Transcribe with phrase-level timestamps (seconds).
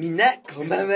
[0.00, 0.94] みんな、こんばんは。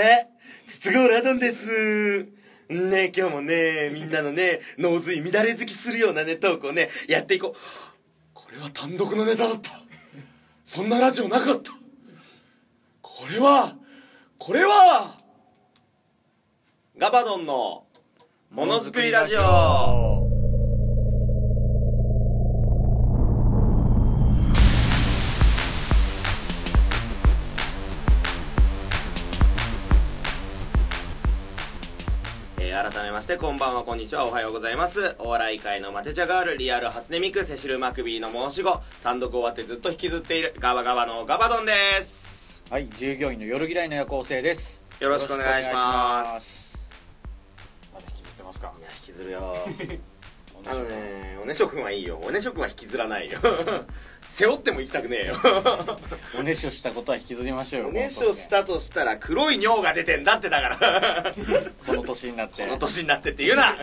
[0.65, 2.23] 筒香ラドンです。
[2.69, 7.57] ね今日もね、みんなのね、脳髄乱れ好きするようなね、トークをね、やっていこう。
[8.33, 9.69] これは単独のネタだった。
[10.63, 11.71] そんなラジオなかった。
[13.03, 13.75] これは、
[14.39, 15.15] これは、
[16.97, 17.85] ガバドンの
[18.49, 20.14] ものづくりラジオ。
[33.25, 34.27] してこんばんはこんにちは。
[34.27, 35.15] おはようございます。
[35.17, 38.79] お笑い界のマテ茶ガールリアル初音ミクセシルマクビーの申し子。
[39.01, 41.73] 単独終わってずっと引きずっているガバガバのガバドンで
[42.03, 42.63] す。
[42.69, 44.83] はい、従業員の夜嫌いの夜行性です。
[44.99, 46.45] よろしくお願いします。
[46.45, 46.87] す。
[47.95, 48.59] まだ引きずってます。
[48.59, 48.81] かい。
[48.83, 49.57] や引きずるよ。
[50.67, 52.21] あのねおねしょくんはいいよ。
[52.23, 53.39] おねしょくんは引きずらないよ
[54.29, 55.35] 背負っても行きたくねえよ
[56.37, 57.87] おねしょしたことは引きずりましょうよ。
[57.89, 61.33] おねしょしたとしたら黒い尿が出てんだってだから
[61.85, 62.63] この年になって。
[62.63, 63.75] この年になってって言うな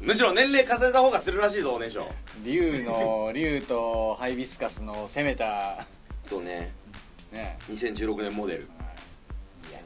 [0.00, 2.10] むしろ年齢重ねた方がするらしいぞおねしょ
[2.44, 5.86] 竜の竜とハイビスカスの攻めた
[6.26, 6.72] そうね
[7.32, 7.58] ね。
[7.70, 8.68] 2016年モデル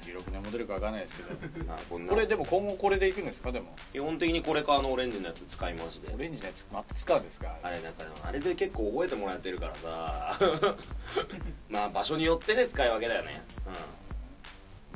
[0.09, 1.28] 16年モデルかわかんないですけど。
[1.73, 3.77] あこんなこれでも今後これでいくんですかでも。
[3.92, 7.56] 基本的にこれかあのオレンジのやつ使いましてオレンジのやつまた使うんですか。
[7.62, 10.39] あれなんかあれで結構覚えてもらってるからさ
[11.69, 13.73] まあ場所によってね使い分けだよねうん、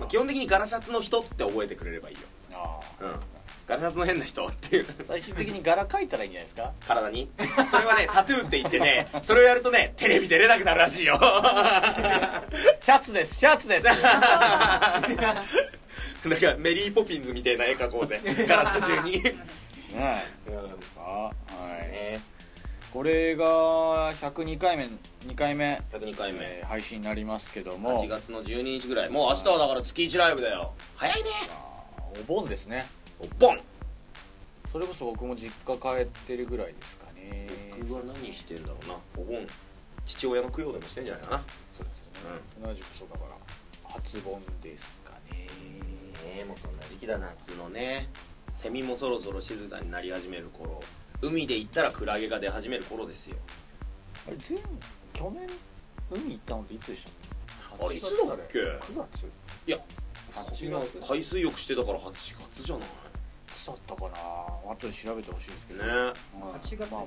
[0.01, 3.05] まあ、基本的にガラシャツの人って覚えてくれればいいよああ。
[3.05, 3.42] うん
[3.73, 6.73] ガラシャツの変な人っていう最終的に柄描いたらいいんじゃないですか？
[6.87, 7.29] 体に？
[7.71, 11.15] それはねタトゥーって言ってねそれをやるとねテレビ出れなくなるらしいよ
[12.81, 13.37] シャツです。
[13.37, 13.87] シャツです。
[13.89, 13.93] な
[16.37, 19.35] んかメリーポピンズみたいな絵描こうぜ体中にね。
[20.99, 22.21] あ、はい。
[22.93, 24.85] これが102回目
[25.27, 31.31] 2回目102回目えー配信になりますけども8月の12日ぐらいもう明日はだから月1ライブだよ早いね
[32.21, 32.87] お盆ですね
[33.23, 33.61] おっぽん
[34.73, 37.47] それこそ僕も実家帰ってるぐらいですかね。
[37.81, 38.97] 僕は何してんだろうな。
[39.17, 39.47] お盆。
[40.07, 41.43] 父親の供養でもしてんじゃないかな。
[41.77, 45.47] そうですよね、同じくそうだから初盆ですかね。
[46.25, 48.09] ええもうそんな時期だ夏のね。
[48.55, 50.83] セミもそろそろ静かになり始める頃。
[51.21, 53.37] 海で行ったらクラゲが出始める頃ですよ。
[54.27, 54.59] あれ前
[55.13, 55.47] 去年
[56.11, 59.27] 海行ったのっていつでしたあれいつだっけ？9月？
[59.67, 59.79] いや
[60.33, 61.13] 8月？
[61.13, 62.13] 海水浴してたから8
[62.51, 62.91] 月じゃないい？
[63.63, 64.73] つだったかな。
[64.73, 65.85] 後で調べてほしいですけど。
[65.85, 65.91] ね。
[65.93, 66.13] はい。
[66.13, 66.13] 8
[66.61, 67.07] 月でしたね。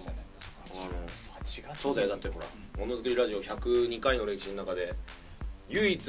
[0.73, 0.97] まあま
[1.39, 1.43] あ。
[1.43, 1.81] 8月。
[1.81, 2.45] そうだよだってほら
[2.79, 4.93] ものづくりラジオ102回の歴史の中で
[5.69, 5.99] 唯一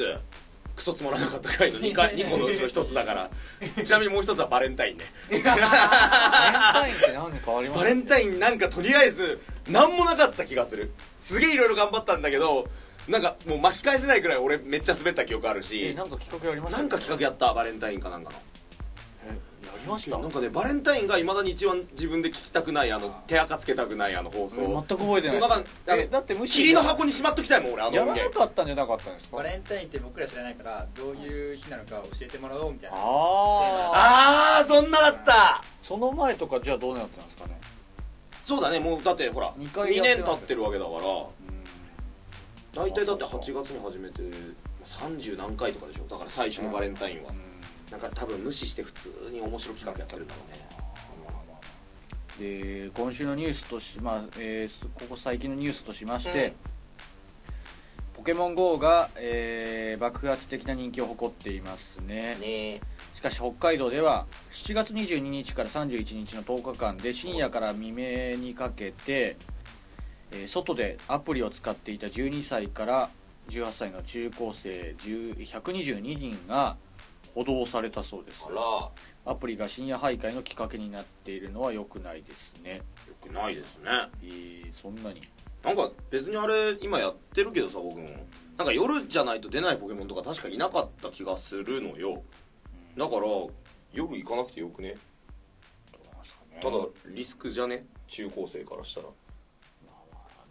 [0.74, 3.30] クソつまらなかった回の 2, 回 2個のうちの1つだから。
[3.84, 5.04] ちなみにもう1つはバレンタインね。
[5.30, 7.80] バレンタインって何かあります？
[7.82, 10.92] バレンタインなんかとりあえず何もなかった気がする。
[11.20, 12.68] すげえいろいろ頑張ったんだけど
[13.08, 16.78] なんかもう巻き返せないくらい俺めっちゃ滑った記憶あるえしなんか企画やりました？
[16.78, 18.36] なんか企画やったバレンタインかなんかの。
[18.36, 18.55] え
[19.86, 20.18] ました。
[20.18, 24.56] なんかねバレンタインがいまだに一番自分で聞きたくないあの手垢つけたくないあの放送。
[24.60, 25.40] 全く覚えてない。
[25.40, 29.36] だからあのえだってむしろ霧の箱にしまっときたいもん俺あのやらなかったんじゃなかったんですか？
[29.38, 32.96] バレンタインって僕ら知らないからどういう日なのか教えてもらおうみたいな。
[32.96, 35.62] ああああそんなだった。
[35.82, 37.60] その前とかじゃあどうなってたんですかね？
[38.44, 41.00] そうだねもうだってほら二2回やってます年経ってるわけだから。
[42.84, 44.20] 大体だって8月に始めて
[44.84, 46.04] 30何回とかでしょ？
[46.10, 47.32] だから最初のバレンタインは、
[47.90, 50.66] なんか多分無視して普通に面白い企画やってるんだろうね。
[52.38, 56.54] で今週のニュースとし、まあえーここ最近のニュースとしまして、うん。
[58.16, 62.36] ポケモン GO が、えー爆発的な人気を誇っていますね。
[62.40, 62.80] ね。
[63.14, 69.36] しかし北海道では7月22日から31日の10日間で深夜から未明にかけて、
[70.32, 73.10] えー外でアプリを使っていた12歳から
[73.48, 76.76] 18歳の中高生10 122人が
[77.36, 78.42] 補導されたそうです。
[78.48, 78.90] あ
[79.26, 82.80] アプリが深夜徘徊のきっかけになっているのは良くないですね。
[83.20, 83.90] くないですね。
[84.22, 85.20] えー、そんなに。
[85.62, 88.08] なんか別にあれ今やってるけどさ僕も。
[88.56, 92.22] なんか夜じゃないと出ないポケモンとか確かいなかった気がするのよ。
[92.96, 93.26] だから
[93.92, 94.96] 夜行かなくてよくね。
[96.62, 96.76] ただ
[97.08, 97.84] リスクじゃね？
[98.08, 99.08] 中高生からしたら。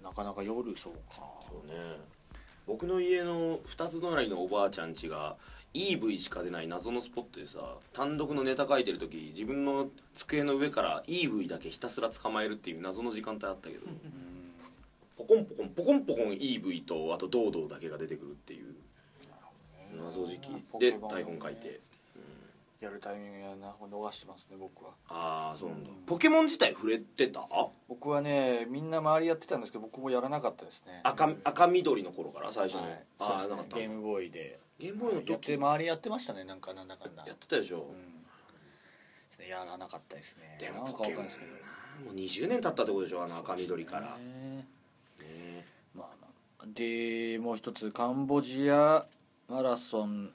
[0.03, 1.23] なかなか夜そうか。
[1.49, 1.73] そうね。
[2.67, 5.35] 僕の家の2つ隣のおばあちゃん家が
[5.75, 7.59] EV しか出ない謎のスポットでさ
[7.91, 13.81] 単独のネタ書いてる時自分の机の上から EV だけひたすら捕まえるっていう謎の時間帯あったけど
[15.17, 18.73] ポコンポコンポコンポコン EV とあとドードーだけが出てくるっていう
[20.01, 20.49] 謎時期。
[20.79, 21.81] で台本書いて。
[22.81, 23.73] やるタイミングやな。
[23.81, 24.91] 逃してますね僕は。
[25.07, 25.89] ああそうなんだ。
[26.05, 27.47] ポケモン自体触れてた？
[27.87, 30.99] 僕はねみんな周りやってたんですけど僕もやらなかったですね。
[31.03, 33.03] 赤赤緑の頃から最初の、はい。
[33.19, 33.77] ああそうなかった。
[33.77, 37.23] ゲームボーイでームボーイのやって時周りやってましたねなんかなんだかんだ。
[37.25, 37.87] やってたでしょ、
[39.39, 39.47] うん。
[39.47, 40.57] やらなかったですね。
[40.59, 41.65] でもなんかポケモンわかんないですけ
[42.03, 42.05] ど。
[42.05, 44.67] もう20年経ったってことでしょあの赤緑から、ね。
[45.19, 46.09] ねま
[46.59, 49.05] あ、でもう一つカンボジア
[49.47, 50.31] マラソン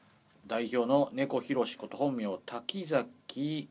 [0.46, 3.68] 代表の猫ひろしこと本名滝崎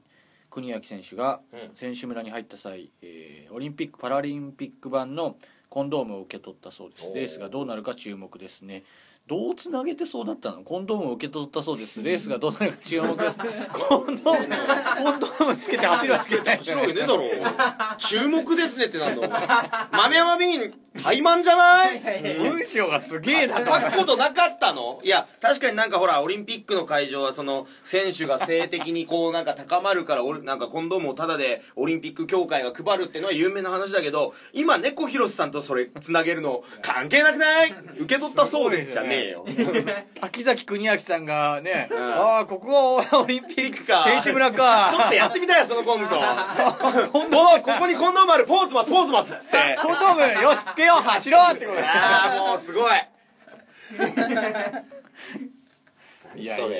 [0.51, 1.75] 邦明選手がうん。
[1.75, 5.37] 選手村に入った際、えーオリンピック・パラリンピック版の
[5.69, 7.07] コンドームを受け取ったそうです。
[7.07, 7.15] おー。
[7.15, 8.83] レースがどうなるか注目ですね
[9.29, 10.63] どうつなげてそうなったの？
[10.63, 12.01] コンドームを受け取ったそうです。
[12.01, 13.37] レースがどうなるか注目です。
[13.71, 14.55] コンドーム
[15.03, 16.57] コンドームつけて走るわけない。
[16.57, 17.23] 走るわけねえだろ
[17.99, 19.47] 注目ですねってなんだお前
[19.91, 20.73] 豆山ビーン
[21.03, 21.99] 怠慢じゃない？
[22.39, 23.59] 文章がすげえな。
[23.59, 24.99] 書くことなかったの？
[25.03, 37.73] いや確かになんかほらオリンピックの会場はその選手が性的にこうなんか高まるから俺なんかコンドームをタダでオリンピック協会が配るっていうのは有名な話だけど今猫ひろしさんとそれつなげるの関係なくない？
[37.99, 39.45] 受け取ったそうですじゃねえよ。
[40.21, 41.93] 滝崎邦明さんがね、ん。
[41.93, 44.03] ああここはオリンピックか。
[44.03, 44.89] 選手村か。
[44.91, 46.15] ちょっとやってみたいよそのコント。
[47.11, 48.45] ここにコンドームある。
[48.45, 49.79] ポーズマスポーズマスっつって。
[49.81, 52.91] コンドームよしつけよう走ろうってこと ああもうすごい。
[56.35, 56.71] いやいやい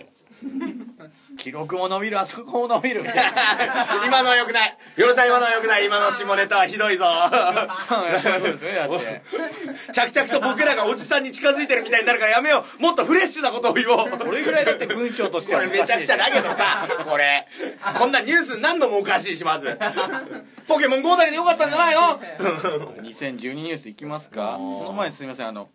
[0.00, 0.17] や
[1.38, 3.04] 記録も伸びるあそこも伸びる
[4.06, 4.76] 今のはよくない。
[4.96, 5.86] よろさん今のはよくない。
[5.86, 7.04] 今の下ネタはひどいぞ。
[9.92, 12.82] 着々と僕らがおじさんに近づいてるみたいになるからやめよう。
[12.82, 14.18] もっとフレッシュなことを言おう。
[14.18, 17.46] それぐらいだって文章としてこはれめちゃくちゃだけどさこれ。
[17.98, 19.78] こんなニュースになんのもおかしいしまず。
[20.66, 22.20] ポケモン GO だけでよかったんじゃないの
[23.02, 24.56] ？2012ニュースいきますか？
[24.58, 25.68] その前にすみませんあの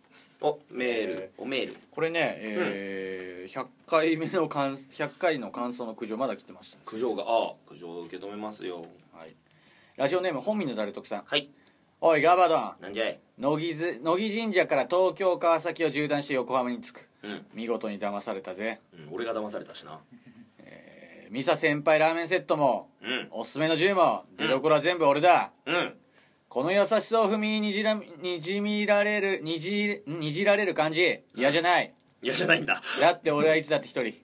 [0.46, 1.32] おメール。
[1.38, 1.76] おメール。
[1.90, 8.82] これね、えー100回目の感100回の感想の苦情まだ来てまし苦情がああ苦情を受け止めますよ。
[9.12, 9.34] た、はい、
[9.96, 11.22] ラジオネーム本民の誰得さん。
[11.24, 11.48] はい。
[12.00, 12.74] おいガバドン。
[12.80, 13.18] なんじゃい？
[13.38, 17.08] 乃木ず乃木神社から東京川崎を縦断して横浜に着く。
[17.22, 19.98] うん、見事に騙されたぜ、うん、俺が騙されたしな。
[20.58, 23.28] えーミサ先輩ラーメンセットもうん。
[23.30, 25.94] おすすめの銃も出どころは全部俺だ、うん
[26.54, 31.18] この優しさを踏みにじらにじみられるにじにじられる感じ。
[31.34, 31.92] 嫌じゃない、
[32.22, 32.80] 嫌じゃないんだ。
[33.00, 34.14] だって俺はいつだって一人。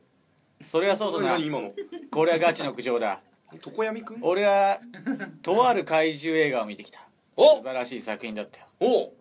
[0.70, 1.32] それはそうだな。
[1.32, 1.72] 何今の。
[2.12, 3.20] これはガチの苦情だ。
[3.52, 4.18] 床闇くん？
[4.22, 4.78] 俺は
[5.42, 7.00] とある怪獣映画を見てきた。
[7.36, 7.56] お！
[7.56, 8.66] 素晴らしい作品だったよ。
[8.78, 9.06] お！
[9.06, 9.12] う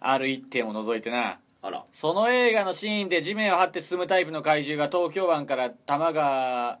[0.00, 1.40] ある一点を除いてな。
[1.60, 1.84] あら。
[1.92, 6.78] その映画のシーンで地面を張って進むタイプの怪獣が東京湾から多摩川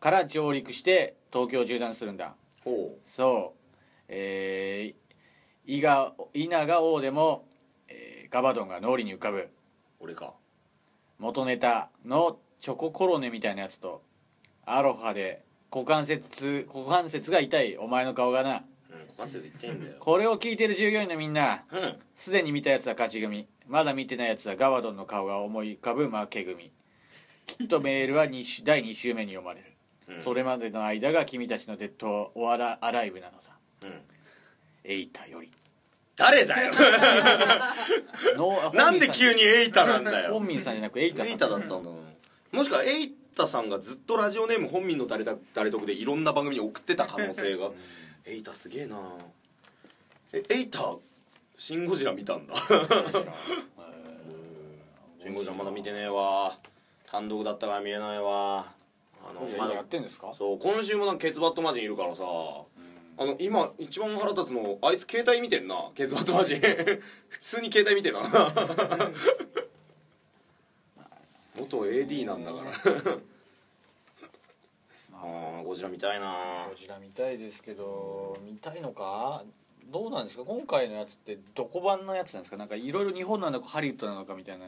[0.00, 2.34] から上陸して東京を縦断するんだ。
[2.64, 2.98] おう。
[3.14, 3.57] そう
[4.08, 7.46] えー、伊賀稲賀王でも、
[7.88, 9.48] えーガバドンが脳裏に浮かぶ。
[10.00, 10.34] 俺か。
[11.18, 14.02] 元ネタのチョココロネみたいなやつと
[14.64, 18.50] アロハで股関節股関節が痛いお前の顔がな。
[18.50, 19.96] うん股関節言ってんだよ。
[19.98, 21.96] これを聞いてる従業員のみんなうん。
[22.16, 23.48] すでに見たやつは勝ち組。
[23.66, 26.70] まだ見てないやつはガバドンの顔が思い浮かぶ負け組。
[27.46, 30.22] きっとメールは2週第2週目に読まれる、うん。
[30.22, 33.47] それまでの間が君たちのデッドオアラアライブなのだ
[33.82, 34.02] うん。
[34.84, 35.50] エイタより。
[36.16, 36.72] 誰だよ。
[38.36, 40.32] のなんで急にエイタなんだよ。
[40.34, 41.26] 本民さんじゃなくエイタさん。
[41.28, 41.90] エイタだったんだ
[42.52, 47.70] もしくはエイタさんがずっとラジオネーム本民の誰だ誰得でいろんな番組に送ってた可能性が。
[48.24, 48.96] エイタすげえな。
[50.32, 50.96] えエイタ
[51.56, 52.54] シン・ゴジラ見たんだ。
[55.22, 55.54] シン・ゴジラ。
[55.54, 56.58] まだ見てねえわ。
[57.06, 58.72] 単独だったから見えないわ。
[59.28, 60.32] あのまだやってんですか？
[60.36, 62.22] そう今週もなんかケツバットマジンいるからさ
[63.20, 65.90] あの今一番腹立つのあいつ携帯見てんな。
[65.94, 66.54] ケツバットマジ。
[66.54, 66.58] ン
[67.28, 68.22] 普通に携帯見てるな。
[71.56, 72.70] 元 AD なんだから。
[75.20, 76.66] あーゴジラ見たいな。
[76.70, 79.42] こちら見たいですけど見たいのか？
[79.86, 80.44] どうなんですか？
[80.44, 82.56] 今回のやつってどこ版のやつなんですか？
[82.56, 84.66] なんかいろいろ日本なのかハリウッドなのかみたいな。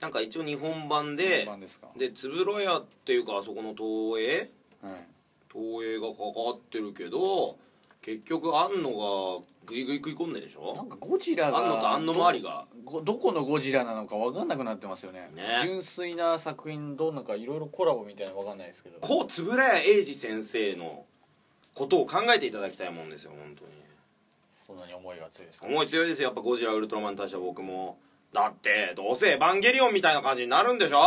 [0.00, 1.86] なんか一応日本版で日本版ですか？
[1.96, 2.12] で円
[2.44, 4.50] 谷っていうかあそこの東映？
[4.82, 5.06] はい。
[5.52, 7.56] 東映がかかってるけど
[8.04, 10.74] 結局庵野がグイグイ食い込んでるでしょ？
[10.76, 12.66] なんかゴジラが庵野と庵野周りが。
[12.84, 15.30] どどこのゴジラなのか分かんなくなってますよね。
[15.34, 15.60] ね。
[15.64, 18.98] 純粋な作品どうなんかいろいろコラボみたいなの分かんないですけど。
[19.00, 21.06] こう円谷英二先生の
[21.74, 23.70] ことを考えていただきたいもんですよ本当に。
[24.66, 25.66] そんなに思いが強いですか？
[25.66, 26.26] 思い強いですよ。
[26.28, 27.96] やっぱゴジラウルトラマンに対しては僕も。
[28.34, 30.98] だってどうせエヴァンゲリオンみたいな感じになるんでしょ？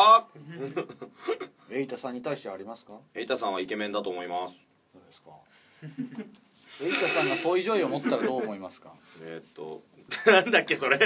[1.70, 2.94] エイタさんに対してはありますか？
[3.14, 4.56] エイタさんはイケメンだと思います。
[4.96, 5.32] どうですか
[6.82, 8.92] エイタさんがそういう上位を持ったらどう思いますか？
[9.24, 9.82] えーっと。
[10.32, 10.98] なんだっけそれ。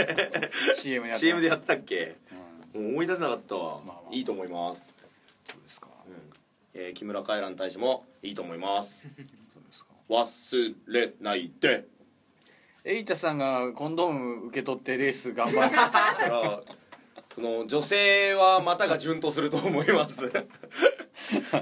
[0.78, 2.16] CM や CM でやってたっけ？
[2.76, 2.88] うん。
[2.90, 4.16] 思い出せなかったわ、まあまあ。
[4.16, 4.98] いいと思います、
[5.50, 5.88] そうですか？
[6.08, 6.14] うん。
[6.74, 9.04] えー木村カエラに対してもいいと思います。
[10.10, 11.86] 忘れないで。
[12.84, 15.76] エイタさんがコンドーム受け取ってレース頑張る。
[15.76, 16.62] だから
[17.30, 20.30] その女性は股が順とすると思います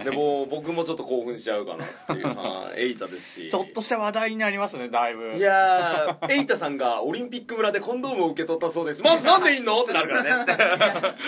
[0.03, 2.27] でも僕もちょっと興奮しちゃうかなっていう。
[2.35, 2.81] はい。
[2.81, 3.49] エイタですし。
[3.49, 5.33] ちょっとした話題になりますねだいぶ。
[5.35, 9.01] いやーエイタさんがオリンピック村でコンドームを受け取ったそうです。
[9.01, 9.81] まずなんでいんの？
[9.81, 10.45] ってなるからね。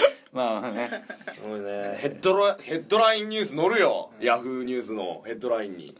[0.33, 1.03] まあね。
[1.45, 1.97] もうね。
[1.97, 5.97] ヘッドラヘッドラインニュース載るよ、ヤフーニュースのヘッドラインに。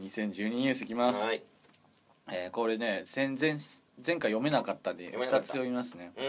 [0.00, 1.42] 2012ニュースいきます、はい。
[2.30, 3.56] えーこれね前前
[4.04, 5.46] 前回読めなかったんで2読めなかった。
[5.46, 6.24] つ読みますね、うん。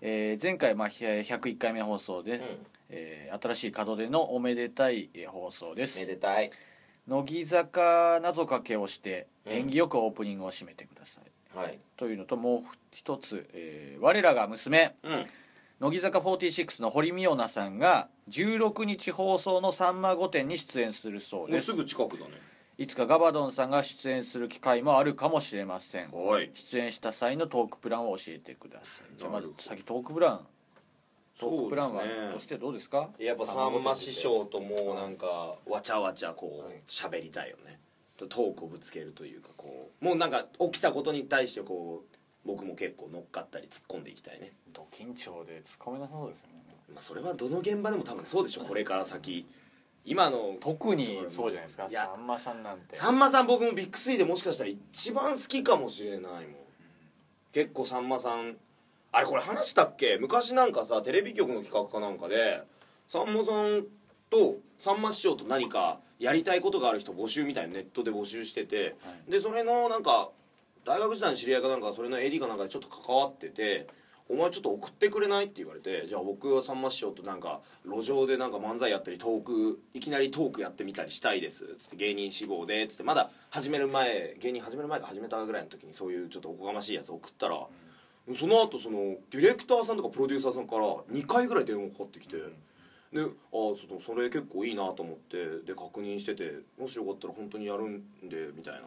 [0.00, 2.40] えー前回、まあ、ひ101回目放送で、ん
[2.90, 5.98] えー新しい門出のおめでたいえー放送です。
[5.98, 6.50] めでたい。
[7.06, 9.52] 乃木坂謎かけをしてうん。
[9.52, 11.78] 縁起よくオープニングを締めてください、はい。
[11.96, 15.26] というのともう一つ、えー我らが娘うん。
[15.78, 21.66] 乃木坂46の堀美央奈さんが16日放送の「さんま御殿」に出演するそうです。
[21.66, 22.32] すぐ近くだね。
[22.78, 26.10] いつかガバドンさんが出演する機会もあるかもしれません。
[26.10, 26.50] はい。
[26.54, 29.18] 出演した際のトークプランを教えてください。
[29.18, 30.46] じゃあまず先トークプラン
[31.38, 32.02] トークプランは
[32.32, 33.10] としてどうですか？
[33.18, 37.78] やっぱさんま師匠ともうなんかわちゃわちゃこう喋りたいよね。
[38.16, 42.16] とトークをぶつけるというかこうもうなんか起きたことに対してこう
[42.46, 44.52] 僕も結構乗っかったり突っ込んでいきたいね。
[44.72, 46.52] ド緊張で突っ込めなさそうですよね。
[46.94, 49.46] まあそれはどの現場でも多分そうでしょこれから先。
[50.08, 51.90] 今の特にそうじゃないですか？
[51.90, 52.94] さんまさんなんて。
[52.96, 56.42] さんまさん僕もビッグスリーでもしかしたら一番好きかもしれないもん。
[57.52, 58.56] 結構さんまさん
[59.16, 60.18] あれこれ話したっけ？
[60.20, 62.62] 昔なんかさテレビ局の企画かなんかで
[63.08, 63.86] さんまさん
[64.28, 68.94] とさんま師匠と何かやりたいことがある人募集みたいなネットで募集してて、
[69.26, 70.28] でそれのなんか
[70.84, 73.86] 大学時代の知り合いかなんかそれの AD かなんかでちょっと関わってて
[74.28, 76.06] 「お前ちょっと送ってくれない?」って言われて。
[76.06, 81.74] じゃあ僕はさんま師匠となんか路上でなんか漫才やったりトークいきなりトークやってみたりしたいです。
[81.78, 82.86] つって芸人志望で。
[82.86, 87.66] つってまだ始める前芸人始める前か始めたぐらいの時にそういうちょっとおこがましいやつ送ったら、
[88.34, 92.36] その後そのディレクターさんとかプロデューサーさんから2回ぐらい電話かかってきて。
[93.12, 93.28] でああ
[94.04, 98.80] それ結構いいなと思ってで確認しててもしよかったら本当にやるんでみたいな。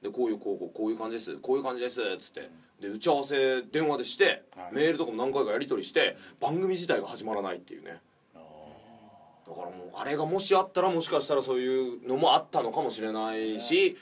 [0.00, 1.36] でこういうこうこうこういう感じです。
[1.36, 2.00] こういう感じです。
[2.00, 2.50] っつって。
[2.80, 4.74] で打ち合わせ電話でして、はい。
[4.74, 8.00] メールとかも何回かやり取りして番組自体が始まらないっていうね。
[8.34, 13.96] だからもうあれがもしあったらもしかしたらそういうのもあったのかもしれないし、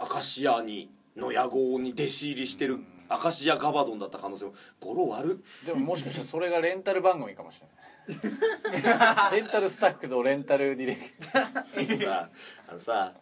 [0.00, 2.78] 明石家にの野号に弟子入りしてる
[3.10, 4.54] 明石家ガバドンだった可能性も。
[4.80, 5.66] 語呂悪っ。
[5.66, 7.78] でももしかしたらそれがレンタル番組かもしれない。
[9.32, 12.04] レンタルスタッフとレンタルディレクター。
[12.04, 12.28] さ
[12.68, 13.12] あのさ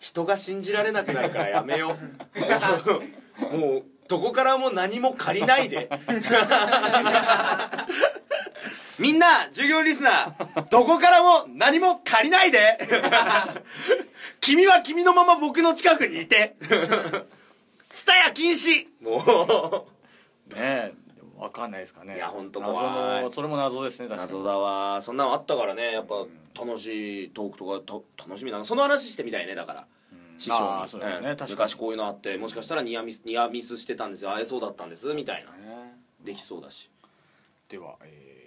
[0.00, 1.96] 人が信じられなくなるからやめよ
[3.40, 3.46] う。
[3.56, 5.90] もうどこからも何も借りないで。
[8.98, 12.78] みんな従業員リスナーどこからも何も借りないで。
[14.40, 16.56] 君は君のまま僕の近くにいて。
[16.60, 17.37] ツ
[18.08, 18.86] タヤ禁止。
[19.00, 19.86] も
[20.48, 20.54] う。
[20.54, 20.94] ねえ
[21.38, 22.16] 分かんないですかね。
[22.16, 23.22] いやほんと謎怖い。
[23.22, 25.00] のそれも謎ですね謎だわ。
[25.02, 26.26] そんなのあったからねやっぱ
[26.58, 28.58] 楽しいトークとかと楽しみな。
[28.58, 29.86] のその話してみたいねだから。
[30.38, 30.88] 師匠に。
[30.88, 31.06] そうね。
[31.06, 31.22] うん。
[31.22, 31.50] 確かに。
[31.52, 34.30] 昔こういうのあってもしかしたらニアミスニアミスしてたんですよ。
[34.30, 35.52] 会えそうだったんですみたいな。
[35.52, 35.96] ね。
[36.20, 36.90] できそうだし。
[37.68, 38.38] では、えー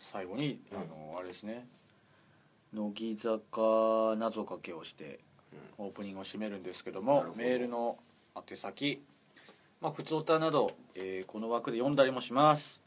[0.00, 1.66] 最後に、あのあれですね。
[2.72, 5.20] 乃木坂謎かけをして、
[5.76, 7.98] オープニングを締めるんですけどもメールの
[8.34, 9.02] 宛先
[9.80, 12.82] まあ普通歌など、えーこの枠で読んだりもします。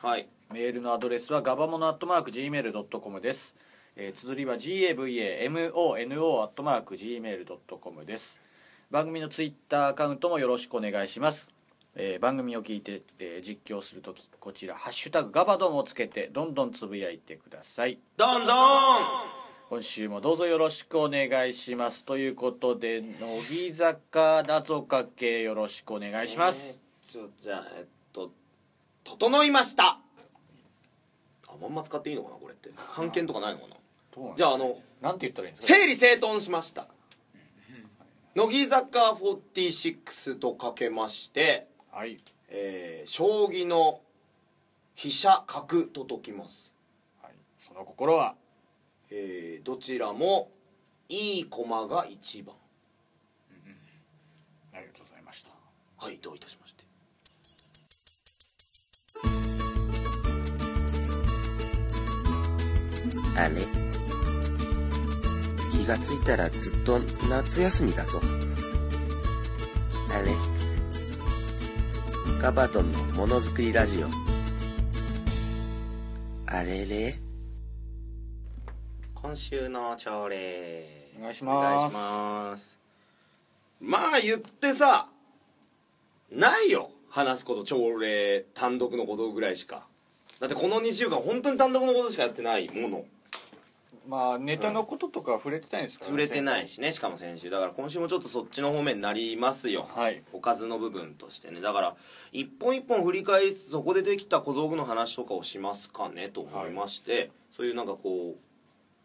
[0.00, 0.28] はい。
[0.52, 3.56] メールのアドレスはガバモノアットマーク Gmail.com です、
[3.96, 8.40] えー、綴りは GAVAMONO アットマーク Gmail.com です。
[8.90, 11.50] 番組のツイッターアカウントもよろしくお願いします、
[11.94, 17.98] えー番組を聞いて、えー実況するときこちら「ハッシュタグガバドン」をつけてどんどんつぶやいてください。
[18.16, 19.41] どんどん
[19.72, 22.04] 今週もどうぞよろしくお願いします。
[22.04, 26.78] ということで乃木坂謎かけよろしくお願いします、
[27.14, 28.32] えーじゃあえっと
[29.02, 29.98] 整いました。
[31.48, 32.68] あまんま使っていいのかなこれって。
[32.76, 33.76] 判件とかないのかな。
[34.36, 35.78] じゃああのなんて言ったらいいんですか？
[35.78, 36.86] 整理整頓しました。
[38.34, 42.18] 乃木坂46とかけましてはい。
[42.50, 44.02] えー将棋の
[44.96, 46.70] 飛車角と解きます、
[47.22, 47.32] はい。
[47.58, 48.34] その心は？
[49.14, 50.50] えーどちらも
[51.10, 52.56] いい駒が1番。
[54.72, 55.50] ありがとうございました。
[56.04, 56.84] はいどういたしまして。
[63.36, 63.60] あれ
[65.70, 68.18] 気がついたらずっと夏休みだぞ。
[70.10, 70.32] あれ
[72.40, 74.06] ガバドンのものづくりラジオ。
[76.46, 77.31] あれれ？
[79.22, 81.14] 今週の朝礼。
[81.16, 82.76] お願いしおますます。
[83.80, 85.06] まあ言ってさ
[86.32, 86.90] ないよ。
[87.08, 89.86] 話すこと朝礼単独のことぐらいしか。
[90.40, 93.04] だってこの2週間本当に単独のことしかやってないもの。
[94.08, 97.48] まあネタのこととか触れてないんですか触れてないしねしかも先週。
[97.48, 99.88] だから今週もちょっとそっちの方面になりますよ。
[99.94, 100.20] はい。
[100.32, 101.60] おかずの部分としてね。
[101.60, 101.94] だから
[102.32, 108.51] 一本一本振り返りつつそこでできた小道具の話とかをしますかねと思いまして、そういうなんかこう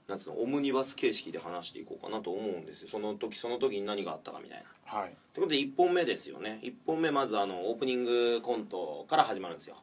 [0.07, 2.89] なんつうのオムニバス形式で話していこうかなと思うんですよ。
[2.89, 4.99] その時その時に何があったかみたいな。
[4.99, 5.15] はい。
[5.33, 6.59] ということで1本目ですよね。
[6.63, 9.75] 1本目まずあのオープニングコントから始まるんですよ。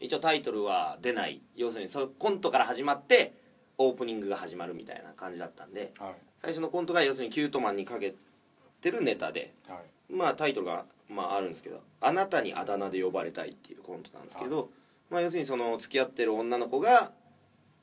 [0.00, 1.40] 一応タイトルは出ない。
[1.54, 3.34] 要するにそのコントから始まって
[3.78, 6.14] オープニングが始まるみたいな感じだったんではい。
[6.38, 8.16] 最初のコントが要するにキュートマンにかけ
[8.80, 10.12] てるネタではい。
[10.12, 14.70] まあタイトルが、まあ、あるんですけど「あなたにあだ名で呼ばれたい」っていうコントなんですけど、
[15.10, 17.12] まあ、要するにその付き合ってる女の子が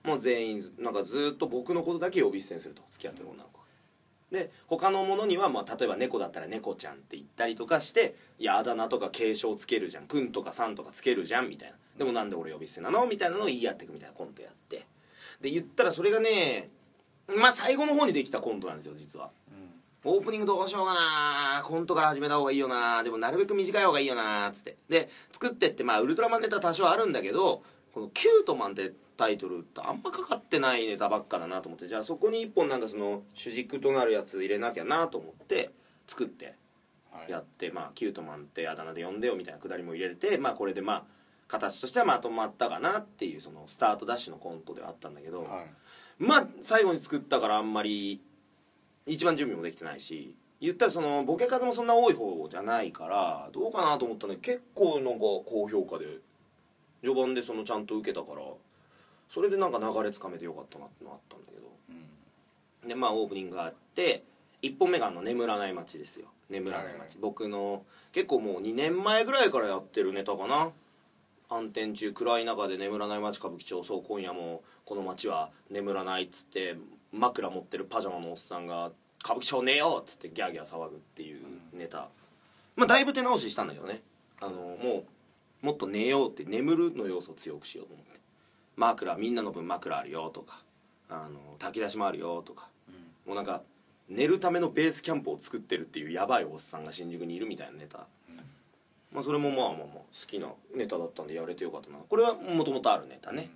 [0.06, 3.66] もう全員なんかずっと僕のことだけ呼び捨てにすると付き合ってる女の子が。
[4.32, 11.78] で他のものには、まあ、例えば猫だったら猫ちゃんって言ったりとかしていやあだ名とか継承つけるじゃんくんとかさんとかつけるじゃんみたいな。
[11.98, 14.86] でもなんで俺呼び捨てなのみたいなのを言い合っていくみたいなコントやって。
[15.42, 16.70] で言ったらそれがね
[17.28, 19.30] まあ最後の方にできたコントなんですよ実は。
[20.08, 24.78] オープニングどうしようかなコントから始めた方がいいよなでもなるべく短い方がいいよなつって。
[24.88, 27.64] で作ってってまあウルトラマンネタ多少あるんだけど
[27.96, 35.70] この「キュートマン」ってタイトルってあんまかかってないネタばっかだなと思ってじゃあそこに一本なんかその主軸となるやつ入れなきゃなと思って
[36.06, 36.56] 作って
[37.10, 37.32] はい。
[37.32, 41.04] やって、まあキュートマンってあだ名で呼んでよみたいなくだりも入れてまあこれでまあ
[41.48, 45.66] 形としてはまとまったかなっていうそのスタートダッシュのコントではあったんだけど、はい。
[46.20, 48.22] まあ最後に作ったからあんまり
[49.06, 56.06] 一番準備もできてないし言ったらそのボケ数もそんな多い方じゃないからどうかなと思ったんだけど結構なんか高評価で
[57.04, 58.42] 序盤でそのちゃんと受けたから
[59.30, 61.68] それでなんか流れつかめてよかったなってのあったんだけど。
[62.84, 62.88] うん。
[62.88, 64.24] でまあオープニングがあって
[64.62, 66.28] 1本目があの眠らない街ですよ。
[66.50, 70.72] 眠らない街、はい僕の結構もう2年前ぐらいからやってるネタかな。
[71.50, 73.84] 暗転中暗い中で眠らない街歌舞伎町。
[73.84, 76.78] そう今夜もこの街は眠らないっつって
[77.12, 78.92] 枕持ってるパジャマのおっさんが
[79.24, 81.42] 歌舞伎町寝ようっつってギャーギャー騒ぐっていう
[81.74, 82.10] ネタ、
[82.76, 84.02] まあだいぶ手直ししたんだけどね。
[84.40, 85.04] あのもう
[85.66, 88.20] もっと寝ようって眠るの要素を強くしようと思って。
[88.76, 90.62] 枕みんなの分枕あるよとか
[91.10, 92.70] あの炊き出しもあるよとか。
[93.26, 93.64] もうなんか
[94.08, 98.06] 寝るためのベースキャンプを作ってるっていうやばいおっさんが新宿にいるみたいなネタ、
[99.12, 101.98] まあそれもまあまあまあ好きなネタだったんでやれてよかったな。
[102.08, 103.50] これはもともとあるネタね、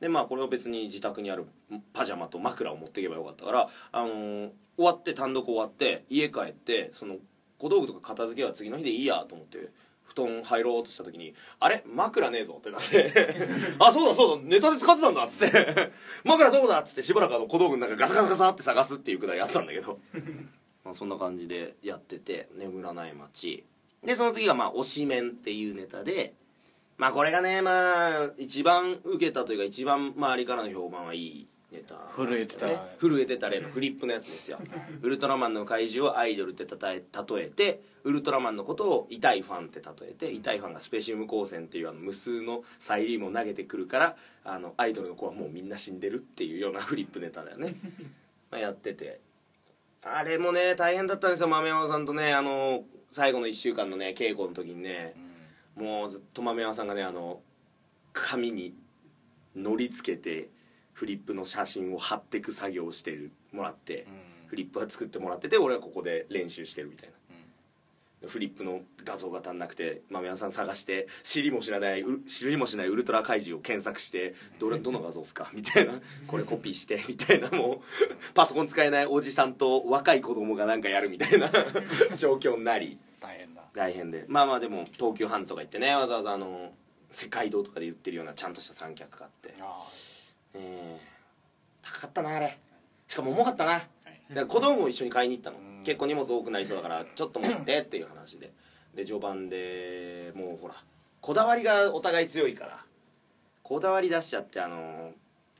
[0.00, 1.46] でまあこれを別に自宅にある
[1.94, 7.16] パジャマと枕を持っていけばよかったから、あのー終わって単独終わって家帰ってその
[7.58, 9.68] 小道具とか片付けは次の日でいいやと思って
[10.04, 11.82] 布団入ろうとした時に「あれ？
[11.86, 13.12] 枕ねえぞ」ってなって
[13.80, 14.42] 「あそうだそうだ。
[14.44, 15.92] ネタで使ってたんだ」っつって
[16.24, 19.98] 「枕どこだ?」っつってしばらくあの小道具の中ガサガサガサって探すっていうくだりあったんだけど。
[20.84, 23.64] まあそんな感じでやってて「眠らない街」
[24.04, 26.34] でその次がまあ「推しメン」っていうネタで
[26.98, 34.58] まあこれがねまあ一番受けたというか一番周りからの評判はいいネタなんですけどね震震えてた例のフリップのやつですよ。
[35.02, 47.74] ウルトラマンの怪獣をアイドルってたたえ例えてウルトラマンのことを痛いファンって例えて痛いファンがスペシウム光線っていうあの無数のサイリウムを投げてくるからあのアイドルの子はもうみんな死んでるっていうようなフリップネタだよね。
[48.50, 49.20] まあやってて。
[50.06, 52.34] あれもね大変だったんですよ豆山さんとね。
[52.34, 55.14] あの最後の1週間のね稽古の時にね
[55.76, 57.40] もうずっと豆山さんがねあの
[58.12, 58.74] 紙に
[59.56, 60.48] 乗り付けて
[60.94, 64.06] フリップの写真を貼ってく作業をしてるもらって、
[64.46, 67.10] フリップは作ってもらってて俺はここで練習してるみたい
[68.22, 75.50] な、フリップの画像が足んなくて豆山さん探して知りも知らないう知りもしないウルトラ怪獣を検索してどれどの画像っすか？
[75.52, 75.94] みたいな。
[76.26, 77.50] これコピーしてみたいな。
[77.50, 81.50] もうパソコン使えないおじさんと若い子供がなんかやるみたいな。
[82.16, 82.98] 状況になり。
[83.20, 83.62] 大変だ。
[83.74, 84.24] 大変で。
[84.28, 86.72] まあまあでも東急ハンズとか行ってねわざわざあの
[87.10, 89.54] 世界堂とかで言ってるようなちゃんとした三脚買って。
[89.60, 89.76] あ
[90.54, 91.04] えー
[91.86, 92.58] 高かったなあれ。
[93.06, 93.86] しかも重かったな、だか
[94.34, 95.84] ら小道具も一緒に買いに行ったの、うん。
[95.84, 98.52] 結構荷物多くなりそうだからちょっと持ってっていう話で。
[98.94, 100.74] で序盤でもうほら
[101.20, 102.84] こだわりがお互い強いから
[103.64, 105.10] こだわり出しちゃってあの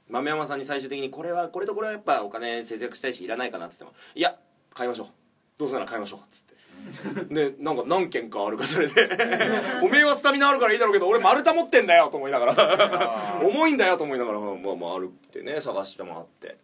[0.09, 4.37] 豆山さんに最終的にこれはこれとこれはやっぱお金節約したいしいらないかなっつってもいや
[4.73, 5.09] 買いましょう。
[5.59, 6.54] どうせなら買いましょう」っつって
[7.31, 9.09] でなんか何件かあるからそれで
[9.83, 13.41] 「おめえはスタミナあるからいいだろうけど俺丸太持ってんだよ」と思いながら。
[13.43, 14.41] 重いんだよと思いながら。
[14.41, 16.57] まあまあ歩ってね探してもらって。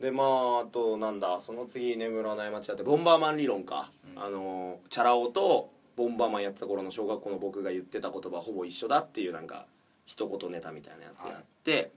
[0.00, 9.66] でまああとなんだその次眠らない街やってボンバーマン理論か、あのチャラ男とボンバーマンやってた頃の小学校の僕が言ってた言葉ほぼ一緒だっていうなんか
[10.06, 11.92] 一言ネタみたいなやつやって、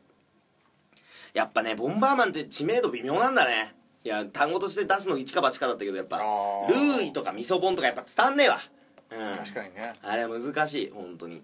[1.34, 3.74] やっぱねボンバーマンって知名度微妙なんだね
[4.06, 6.18] いや単語として出すの一か八かだったけどやっぱ。
[6.18, 8.58] ルーイとか味噌本とかやっぱ伝わんねえわ。
[9.12, 9.38] うん。
[9.38, 9.94] 確かにね。
[10.02, 11.42] あれは難しい本当に。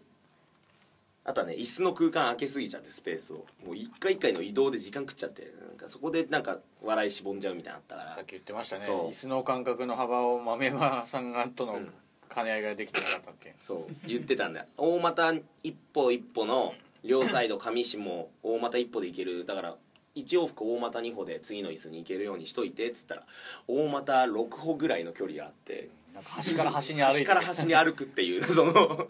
[1.24, 3.46] あとはね椅子の空間空けすぎちゃってスペースを。
[3.66, 8.16] もう一回一回の移動で時間食っちゃってなんかそこでなんか笑いしぼんじゃうみたいなのあったから。
[8.16, 8.84] さっき言ってましたね。
[8.84, 11.94] 椅子の感覚の幅を豆山さんがとのうん。
[12.34, 13.56] 兼ね合いができてなかったっけ？
[13.60, 14.08] そう。
[14.08, 14.66] 言ってたんだよ。
[14.78, 17.98] 大股一歩一歩の両サイド上下
[18.44, 19.46] 大股一歩で行ける。
[19.46, 19.76] だから
[20.16, 23.24] 1往復大股2歩で次の椅子に行けるようにしといてっつったら
[23.68, 25.90] 大股6歩ぐらいの距離があって
[26.24, 29.08] 端から端に歩端から端に歩くっていう その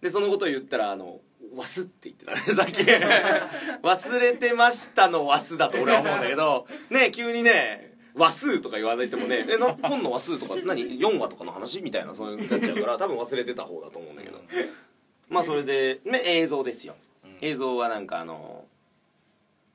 [0.00, 1.20] でそのことを言ったらあの
[1.54, 2.82] 「わす」って言ってたね さっき。
[3.82, 14.40] 忘れてましたの「わす」だと俺は思うんだけどね急にね「和数」とか言われてもね「えな本の和数とか何？4話とかの話?」みたいなそういうのになっちゃうから多分忘れてた方だと思うんだけど。
[15.28, 16.94] まあそれで、ね、映像ですよ。
[17.40, 18.66] 映像はなんかあの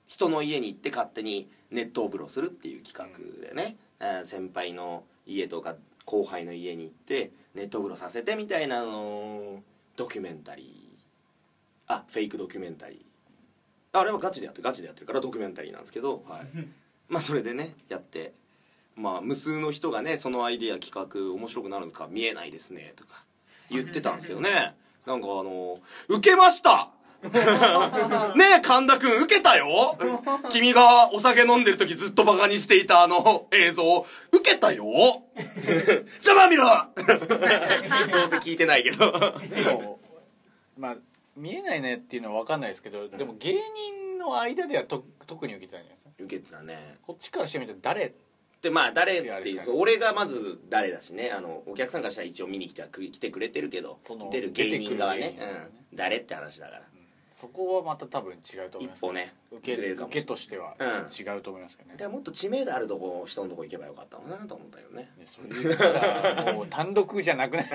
[0.08, 9.62] 人の家に行って勝手に熱湯風呂するっていう企画でね、えー先輩の家とか後輩の家に行って熱湯風呂させてみたいなあの
[9.98, 11.94] ドキュメンタリー。
[11.94, 14.00] あフェイクドキュメンタリー。
[14.00, 16.48] あれはガチでやってガチでやってるからドキュメンタリーなんですけど、はい、
[17.10, 18.34] まあそれでねやって
[18.96, 22.08] まあ無数の人がねそのアイデア企画面白くなるんですか？
[22.10, 23.24] 見えないですねとか
[23.70, 24.76] 言ってたんですけどね。
[25.06, 26.92] なんかあの受けました
[27.24, 27.32] ね
[28.60, 29.98] え神田君受けたよ。
[30.52, 34.86] 君がお酒飲んでる時ずっとバカにしていたあの映像受けたよ。
[36.22, 36.66] ざまあ見ろ。
[36.66, 36.72] ど
[38.28, 40.00] うせ聞いてないけど。
[40.78, 40.96] まあ
[41.36, 46.24] 見えないねっていうのは分かんないですけど、でも芸人の間ではと特に受けてたんじゃないですか？
[46.24, 46.98] 受けてたね。
[47.06, 48.14] こっちからしてみたら誰
[48.62, 49.62] でまあ誰っていう。
[49.76, 51.32] 俺がまず誰だしね。
[51.32, 54.00] あのお客さんからしたら一応見に来ては来てくれてるけど
[54.32, 55.20] 出る芸人側ね。
[55.20, 55.38] ね。
[55.92, 56.82] うん、誰って話だから
[57.40, 60.88] そこはまた多分違うと思います一歩ね受け受けとしてはうん。
[60.88, 61.96] 違うと思いますけどね。
[61.96, 65.12] だからもっと知名度あるとこ人のとこ行けばよかったのかなと思ったよね。
[65.18, 67.66] ねそれう単独じゃなくない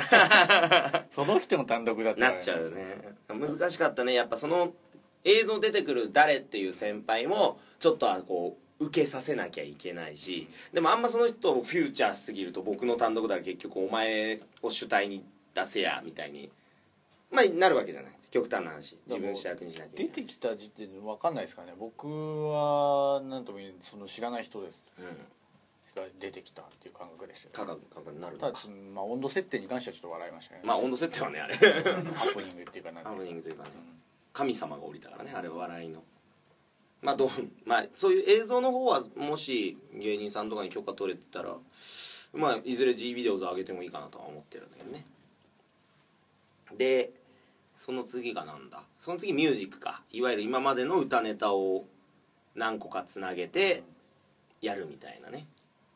[1.12, 3.14] その人の単独だったらなっちゃうよね。
[3.28, 4.14] 難しかったね。
[4.14, 4.72] やっぱその
[5.24, 10.48] 映像出てくる誰っていう先輩もちょっとはこう受けさせなきゃいけないし。
[10.72, 16.50] でもあんまその人をフューチャーしすぎると僕の単独だら結局お前を主体に出せやみたいに
[17.30, 20.12] まあなるわけじゃない極端な話自分主役にしなきゃいけ出ない。
[20.14, 21.74] てきた時点で分かんないですかね。
[21.78, 22.08] 僕
[22.48, 24.84] は何とも言えその知らない人です。
[24.98, 25.04] うん。
[25.94, 28.58] が出てきたっていう感覚でしたよ価格価格になるただ
[28.94, 30.62] まあ温度設定に関してはちょっと笑いましたね。
[30.64, 31.54] まあ温度設定はねあれ。
[31.54, 33.70] ハプニングっていうかなんてハいうかプニングというかね。
[34.32, 36.02] 神様が降りたからねあれは笑いの。
[37.02, 37.28] まあどう
[37.66, 41.56] まあそういう映像の方はもし芸人さんとかに許可取れてたら
[42.32, 45.04] まあいずれ G ビデオズ上げてもいいかなとは思ってるんだけどね。
[46.78, 47.12] で
[47.84, 48.84] その次がなんだ？
[49.00, 50.02] その次ミュージックか。
[50.12, 51.84] いわゆる今までの歌ネタを
[52.54, 53.82] 何個かつなげて
[54.60, 55.48] やるみたいなね。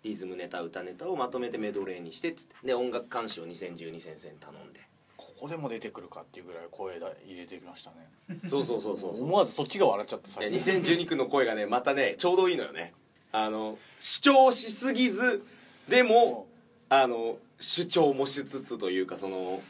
[0.03, 2.55] リズムネタ歌ネタをまとめてメドレーにしてっつって。
[2.65, 4.81] で音楽監視を2012先生に頼んで。
[5.17, 8.41] ここでも出てくるかっていうぐらい声だ入れてきましたね。
[8.47, 12.95] そうそうそうそう思わずそっちが笑っちゃったいや最初2012君の声がねまたねちょうどいいのよね。
[13.31, 15.45] あの主張しすぎず
[15.89, 16.49] でも
[16.89, 19.61] あの主張もしつつというかその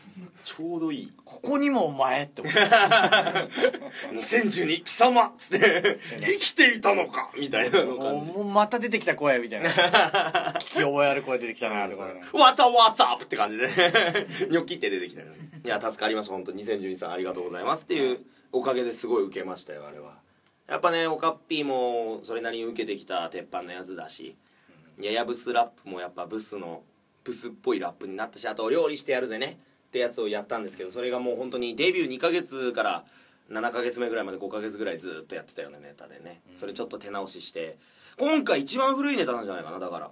[0.44, 1.12] ちょうどいい。
[1.24, 2.60] ここにもお前って思って
[4.12, 9.70] 2012貴様っつって 生きていたのかみたいなのも感じうもうまた出てきた声みたいな。
[9.70, 13.66] 聞き覚えある声出てきたなとかね「What's up What's up」って感じで。
[13.66, 13.72] ね
[14.50, 15.36] ニョキって出てきたよね。
[15.64, 18.20] いや助かりました本当2012さんありがとうございますっていう
[18.52, 20.18] おかげですごい受けましたよあれは。
[20.68, 24.36] やっぱねおかっぴーもそれなりに受けてきた鉄板のやつだし
[25.00, 26.82] ややブスラップもやっぱブスの
[27.26, 29.58] ブスっぽいラップになったしあと料理してやるぜね。
[29.88, 33.04] ってやつをやったんですけどそれがもう本当にデビュー2ヶ月から
[33.50, 36.40] 7ヶ月目ぐらいまで5ヶ月ぐらいずっとやってたよねネタでね。
[36.54, 37.78] それちょっと手直しして。
[38.18, 40.10] 今回一番古いネタなんじゃないかなだから。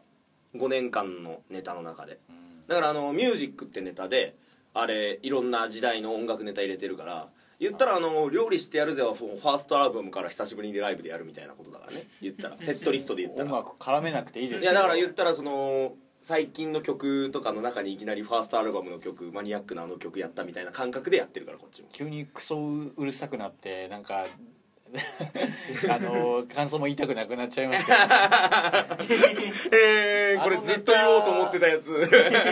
[0.57, 2.18] 5年間のネタの中で。
[2.66, 4.35] だからあのミュージックってネタで
[4.72, 7.29] あれいろんな時代の音楽ネタ入れてるから
[7.61, 12.05] 言ったらあの料理してやるぜはファーストアルバムから久しぶりにライブでやるみたいなことだからね。
[12.22, 12.57] 言ったら。
[12.61, 13.50] セットリストで言ったら。
[13.50, 15.94] 音楽絡めなくていいですいやだから言ったらその
[16.25, 21.89] 最近の曲とかの中にいきなりファーストアルバムの曲マニアックなあの曲やったみたいな感覚でやってるからこっちも。
[21.93, 24.25] 急にクソうるさくなってなんか
[25.91, 28.97] あの感想も言いたくなくなっちゃいました
[29.77, 31.93] えー、これずっと言おうと思ってたやつ。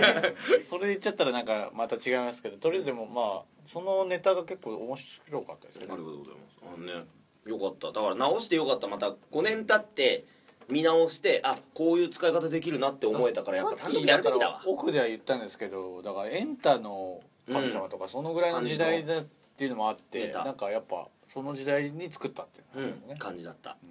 [0.69, 5.89] それ言っちゃったらなんかまた違いますけどとりあえずでもまあそのネタが結構面白かったですよね。
[5.93, 6.59] ありがとうございます。
[6.63, 7.07] あのね
[7.47, 7.91] よかった。
[7.91, 8.87] だから直してよかった。
[8.87, 10.27] また5年経って
[10.73, 14.63] 見直してあこういう使い方できるなって思えたからやっぱ単独やるべきだわ。
[14.67, 19.25] 奥では言ったんですけどだからエンタの神様とかそのぐらいの時代だっ
[19.57, 23.77] ていうのもあって、ネタなんかやっぱその時代に作ったっていううん感じだった。
[23.83, 23.87] う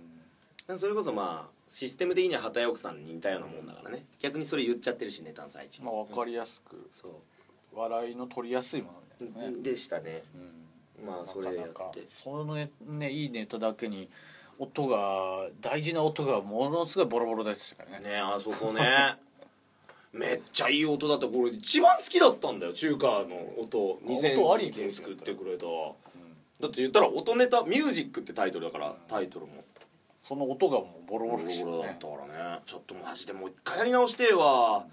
[0.74, 4.06] んそれこそまあシステム的には畑岡さんに似たようなもんだからね。
[4.20, 6.90] 逆にそれ言っちゃってるしネタの最中まあ分かりやすく。
[6.94, 7.12] そう。
[7.74, 10.24] 笑いの取りやすいものみたいなね、でしたね。
[11.00, 11.06] うん。
[11.06, 12.04] まあそれやって。
[12.08, 14.10] そのねねいいネタだけに
[14.62, 18.10] 音が大事な音がものすごいボロボロでしたからね。
[18.12, 19.18] ねあそこね。
[20.14, 23.94] めっちゃいい音だったこれ一番好きだったんだよ中華の音。
[24.06, 25.66] 音あり2019作ってくれた。
[25.66, 29.64] だって言ったら音ネタミュージックってタイトルだからタイトルも。
[30.22, 31.72] その音がもうボロボボロロでしたね。
[31.72, 32.60] ボロだったからね。
[32.68, 34.86] ちょっとマジでもう一回やり直してえわ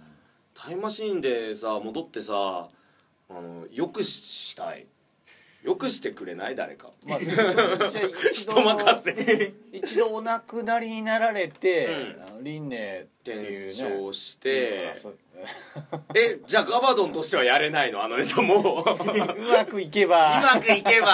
[0.55, 2.71] タイムマシーンでさ戻ってさ
[3.29, 4.87] あのよくしたい
[5.65, 6.55] よくしてくれない？
[6.55, 6.91] 誰か。
[7.05, 7.19] まあ、
[8.33, 9.53] 人任せ。
[9.73, 11.87] 一度お亡くなりになられて、
[12.39, 12.45] うん。
[12.45, 14.95] 輪廻っていうね転生して。
[16.15, 18.03] えじゃあガバドンとしてはやれないの？
[18.03, 18.83] あのネタも。
[18.83, 18.85] う
[19.41, 20.39] うまくいけば。
[20.39, 21.09] うまくいけば。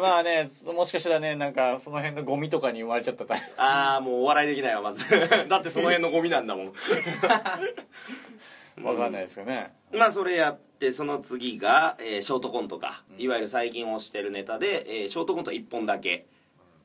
[0.00, 5.04] まあねもしかしたらねなんかその辺のゴミとかに生まれちゃったタイああもうお笑いできないわまず。
[5.48, 6.72] だってその辺のゴミなんだもん。
[8.82, 16.26] わかんないですよね、まあそれやってその次が、えーショートコントか、いわゆる最近推してるネタで、えーショートコント1本だけ。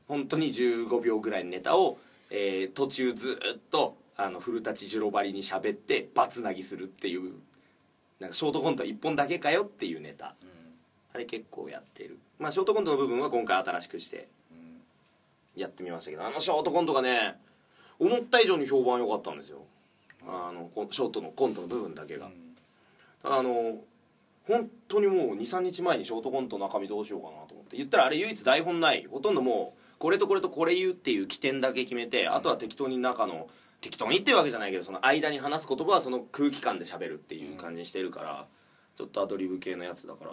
[0.08, 1.98] 本当に15秒ぐらいのネタを、
[2.30, 7.34] えー途中ずっとあの古舘ジロバリに喋ってバツなぎするっていう
[8.20, 10.36] なんかショートコント1本だけかよっていうネタ。
[11.14, 12.18] あれ結構やってる。
[12.40, 14.28] まあショートコントの部分は今回新しくして
[15.56, 17.36] やってみましたけどあのショートコントがね
[18.00, 19.60] 思った以上に評判良かったんですよ。
[20.28, 22.30] あのこショートのコントの部分だけが、
[23.22, 23.82] ただあの
[24.48, 29.06] 本当にもう23日前にショートコントの中身どうしようかなと思って言ったらあれ唯一台本ない。
[29.10, 33.50] ほとんどもうこれとこれとこれ言うっていう起点だけ決めてあとは適当に中の
[33.82, 38.46] 適当にっていうわけじゃないけどその間に話す言葉はその空気感で喋るっていう感じにしてるから、
[38.96, 40.32] ちょっとアドリブ系のやつだから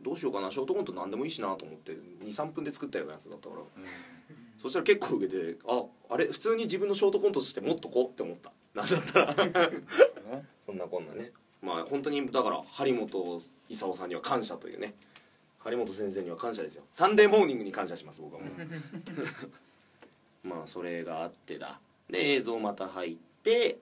[0.00, 0.50] どうしようかな。
[0.50, 1.92] ショートコント何でもいいしなと思って
[2.24, 3.62] 23分で作ったようなやつだったから、
[4.62, 6.26] そしたら結構受けてああれ？
[6.26, 8.52] 普通に自分のショートコントとしてもっとこうって思った。
[8.74, 9.34] なんだったら。
[10.64, 11.32] そんなこんなね
[11.68, 14.94] まあ本当にだから張本勲さんには感謝というね。
[15.62, 16.84] 張本先生には感謝ですよ。
[16.92, 18.50] サンデーモーニングに感謝します僕はもう。
[20.48, 21.78] まあそれがあってだ。
[22.08, 23.78] で映像また入って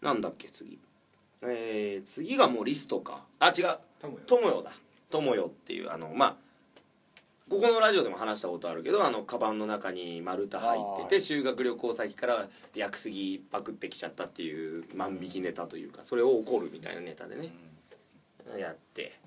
[0.00, 0.78] なんだっけ次。
[1.42, 3.24] えー、次がもうリストか。
[3.38, 3.78] あ違う。
[4.26, 4.72] 友よだ。
[5.10, 6.36] 友よっていうあのまあ
[7.50, 17.52] ここのラジオでも話したことあるけどあのカバンの中に丸太入ってて修学旅行先から屋久杉パクってきちゃったっていう万引きネタというかそれを怒るみたいなネタでね、
[18.56, 19.18] やって。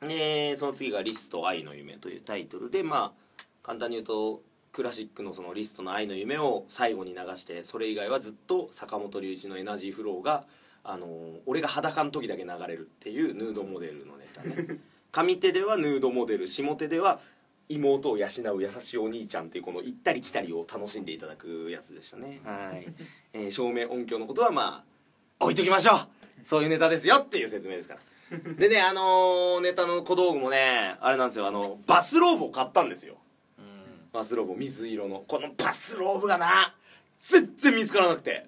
[0.00, 10.44] でその次が「リスト愛の夢」というタイトルでまあ簡単に言うとクラシックのそのリストの愛の夢を最後に流してそれ以外はずっと坂本龍一のエナジーフローが
[10.82, 11.06] あの
[11.46, 14.80] 俺が裸の時だけ流れるっていうヌードモデルのネタね
[15.12, 17.20] 上手ではヌードモデル下手では
[17.68, 22.40] 妹を養う優しいお兄ちゃんっていうこの行ったり来たりを楽しんでいただくやつでしたね。
[22.44, 22.86] はい、
[23.32, 24.84] えー照明音響のことはま
[25.38, 25.98] あ置いときましょう。
[26.44, 28.00] そういうネタですよっていう説明ですから。
[28.56, 31.46] でねあのーネタの小道具もねあれなんですよ。
[31.46, 33.18] あのバスローブを買ったんですよ。
[34.12, 35.24] バスローブ水色の。
[35.26, 36.74] このバスローブがな
[37.18, 38.46] 全然見つからなくて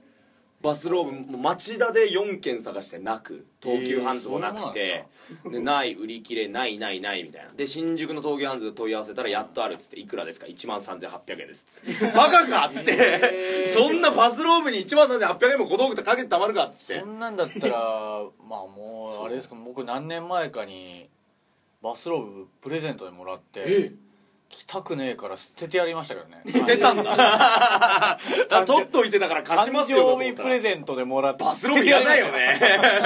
[0.64, 5.04] バスローブ町田で4軒探してなく東急ハンズもなくて、
[5.50, 7.52] でない売り切れないないないみたいな。
[7.52, 11.82] で新宿の東急ハンズで問い合わせたらやっとあるっつっていくらですか？1万3800円です。
[11.82, 13.66] っつってバカかっつって。
[13.66, 17.00] そんなバスローブに1万3800円も小道具ってかけてたまるかっつって。
[17.00, 17.72] そんなんだったら
[18.48, 19.54] まあもうあれですか？
[19.62, 21.08] 僕何年前かに
[21.82, 23.92] バスローブプレゼントでもらってえ
[24.54, 26.42] 着たくねえから捨ててやりましたからね。
[26.52, 28.18] 捨てたんだ。
[28.64, 32.58] 取っといてだから貸しますよ誕生日プレゼントでもらってバスローブいらないよね。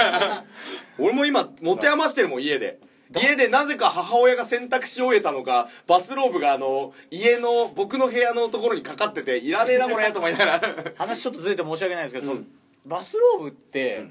[0.99, 2.79] 俺も今持て余してるもん家で。
[3.19, 10.61] 家でなぜか母親が洗濯し終えたのかバスローブがあの家の僕の部屋のところにかかってていらねえなこれと思いながら。
[10.95, 12.47] 話ちょっとずれて申し訳ないですけど、うん。
[12.85, 14.05] バスローブって、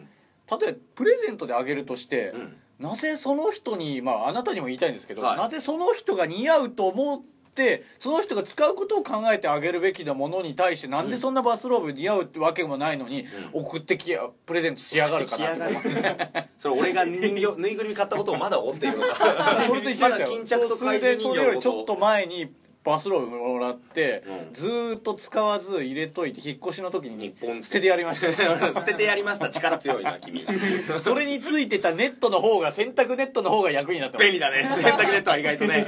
[0.51, 5.37] 例えばプレゼントであげるとして、うんなぜその人にまああなたにも言いたいんですけど、はい。
[5.37, 7.23] なぜその人が似合うと思っ
[7.55, 19.63] てその人が使うことを考えてあげるべきなものに対してなんでそんなバスローブ似合うってわけもないのに、送ってきやプレゼントしやがるかなとか来やがるそれ俺が人形ぬいぐるみ買ったことをまだ思っているのか。
[19.67, 22.53] それと一緒ですだ巾着と怪それでそれよりちょっと前に
[22.89, 24.55] バスローブもらって、うん。
[24.55, 28.33] ずーっと使わず入れといて引っ越しの時に日本捨ててやりました。
[28.73, 29.51] 捨ててやりました。
[29.51, 30.47] 力強いな君。
[31.03, 34.25] それについてたネットの方が洗濯ネットの方が役になってます。
[34.25, 34.63] 便利だね。
[34.81, 35.87] 洗濯ネットは意外とね。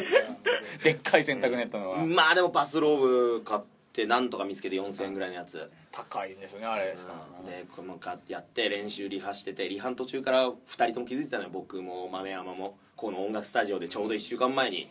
[0.85, 2.05] でっかい洗濯ネットの方が。
[2.05, 3.61] まあでもバスローブ買っ
[3.95, 5.71] てなんとか見つけて4000円ぐらいのやつ。
[5.93, 6.95] 高いですねあれ。
[7.41, 7.47] うん。
[7.47, 11.51] でこの買ってやって練習リハしててリハの途中から2人とも気づいてたのよ。
[11.51, 12.77] 僕も豆山も。
[13.01, 14.87] この音楽スタジオでちょうど1週間前に、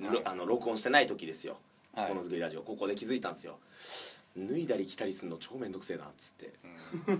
[0.00, 1.58] ろあの録音してない時ですよ、
[1.94, 2.08] はい。
[2.08, 2.62] この作りラジオ。
[2.62, 3.58] ここで気づいたんですよ。
[4.36, 6.52] 脱いだり着たりするの超めんどくせえなっつって、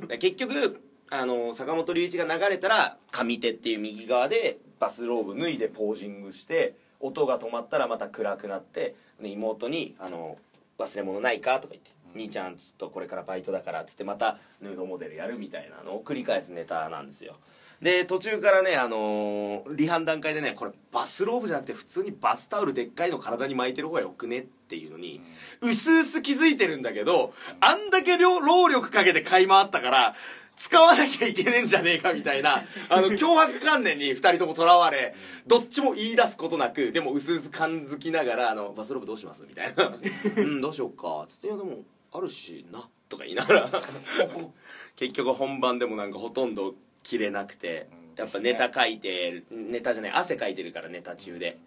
[0.07, 10.39] で結局あの坂本龍一が流れたら上手っていう右側でバスローブ脱いでポージングして音が止まったらまた暗くなってで妹にあの
[10.79, 17.37] 「忘れ物ないか?」とか言って「兄ちゃんちょっとこれからバイトだから」っつってまたヌードモデルやるみたいなのを繰り返すネタなんですよ
[17.81, 25.21] で途中からねあのーリハン段階でねこれバスローブじゃなくて普通にバスタオルでっかいの体に巻いてる方がよくねっていうのに、
[25.61, 30.15] うすうす気づいてるんだけどあんだけ労力かけて買い回ったから
[30.55, 35.15] 使わなきゃいけねえんじゃねえかみたいなあの脅迫観念に2人ともとらわれ
[35.47, 39.93] どっちも言い出すことなくでもうすうす感づきながらあの「バスローブどうします?」みたいな
[40.37, 41.79] 「うんどうしようか」つって「いやでも
[42.13, 43.71] あるしな」とか言いながら。
[44.97, 47.89] 結局本番でもなんかほとんど着れなくて。
[48.17, 51.59] やっぱネタ書いてネタじゃない汗かいてるからネタ中で。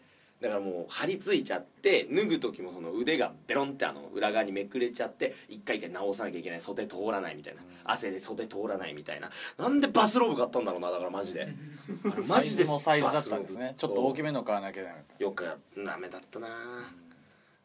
[0.41, 7.62] だからもう張り付いちゃって脱ぐ時もその腕がベロンってあの裏側にめくれちゃって一回一回直さなきゃいけない袖通らないみたいな。
[7.86, 9.31] 汗で袖通らないみたいな。
[9.58, 11.47] なんでバスローブ買ったんだろうなだからマジで。
[12.27, 13.60] マジでサイズもサイズだったんですね。
[13.60, 13.79] バスローブ。
[13.79, 16.93] ちょっと大きめの買わなきゃいけなかったよくやダメだったな。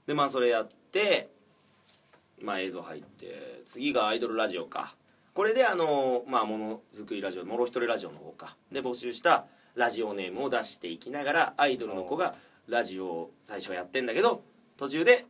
[0.07, 1.29] でまあそれやって
[2.43, 4.95] まあ映像入って次がアイドルラジオか。
[5.33, 8.57] これであのまあものづくりラジオもろひとりラジオの方か。
[8.73, 12.35] で募集したラジオネームを出していきながらアイドルの子が
[12.67, 14.43] ラジオを最初はやってんだけど
[14.77, 15.27] 途中で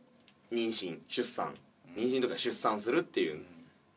[0.51, 1.55] 妊娠出産。
[1.95, 3.43] 妊娠とか出産するっていう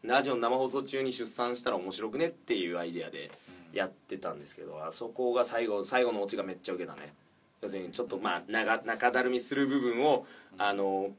[0.03, 3.31] ラジオの生放送中に出産したら面白くねっていうアイデアで
[3.72, 7.14] やってたんですけどあそこが最後最後のオチがめっちゃウケたね。
[7.62, 10.27] 要するにちょっとまあ長中だるみする部分を
[10.59, 11.11] あの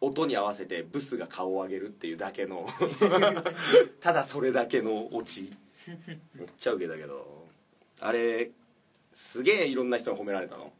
[0.00, 2.68] 音に合わせてブスが顔を上げるっていうだけの。
[4.00, 5.54] ただそれだけのオチ。
[6.34, 7.46] めっちゃウケたけど。
[8.00, 8.50] あれ
[9.14, 10.72] すげえいろんな人に褒められたの。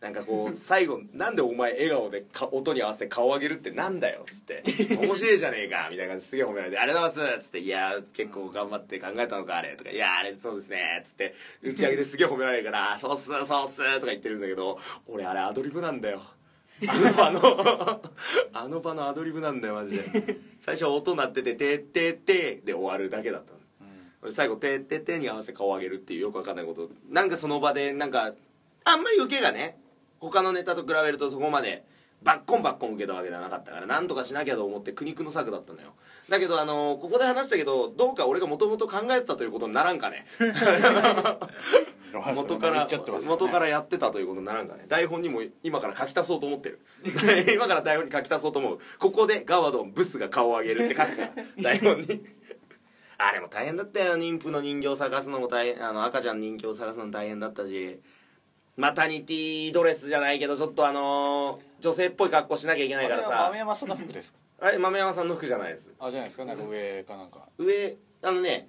[0.00, 4.62] なんかこう最後「なんでお前笑顔でか音に合わせて顔上げるってなんだよ」っつって
[4.96, 16.22] 「面白いじゃねえか」みたいな感じですげえ褒められて「ありがとうございます」っつって「いや結構頑張って考えたのかあれ」とか「いやあれそうですね」っつって打ち上げですげえ褒められるから「そうっすそうっす」とか言ってるんだけど俺あれアドリブなんだよ
[16.86, 18.02] あの場の
[18.52, 20.38] あの場のアドリブなんだよマジで。
[20.60, 23.58] 最初音鳴ってて「ててて」で終わるだけだったの。
[24.22, 26.90] 俺最後「ててて」に合わせ顔上げるっていうよくわかんないこと。
[27.08, 28.34] なんかその場でなんか
[28.84, 29.78] あんまり受けがね
[30.20, 31.84] 他のネタと比べるとそこまで
[32.22, 35.94] バッコンバッコン受けたわけではなかったからなんとかしなきゃと思って苦肉の策だったのよ。
[36.28, 40.26] だけどあのここで話したけどどうか俺がもともと考えてたということにならんかね？
[42.34, 42.98] 元からね。
[43.26, 44.86] 元からやってたということにならんかね？
[44.88, 46.80] 台本にも今から書き足そうと思ってる。
[47.54, 48.78] 今から台本に書き足そうと思う。
[48.98, 52.24] ここでガワドンブスが顔を上げるって書くから 台本に。
[53.20, 54.14] あれも大変だったよ。
[54.16, 58.00] 妊婦の人形探すのも大変あの赤ちゃんの人形探すのも大変だったし
[58.78, 63.46] マタニティドレスじゃないけどちょっとあのー女性っぽい格好しなきゃいけないからさ。
[63.46, 64.38] 豆山さんの服ですか？
[64.60, 65.90] あれ豆山さんの服じゃないです。
[65.98, 66.44] あじゃないですか？
[66.44, 67.40] なんか上かなんか。
[67.58, 68.68] 上あのね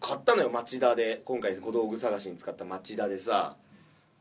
[0.00, 1.20] 買ったのよ町田で。
[1.26, 3.56] 今回小道具探しに使った町田でさ。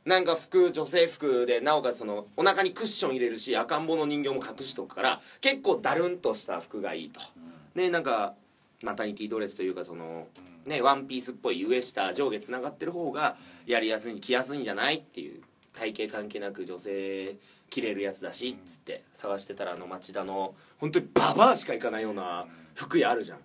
[0.04, 7.22] なんか服女性服でなおかつそのお腹にクッション入れるし赤ん坊の人形も隠しとくから結構ダルンとした服がいいと、
[7.76, 8.34] でなんか
[8.82, 10.28] マタニティドレスというかその、
[10.66, 15.42] ねワンピースっぽい上下上下つながってる方がやりやすい着やすいんじゃないっていう
[15.74, 17.36] 体型関係なく女性
[17.70, 22.46] 着れるやつだしっつって探してたらあの町田の本当にババアしか行かないような
[22.76, 23.40] 服屋あるじゃん。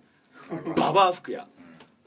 [0.75, 1.47] ババア服屋。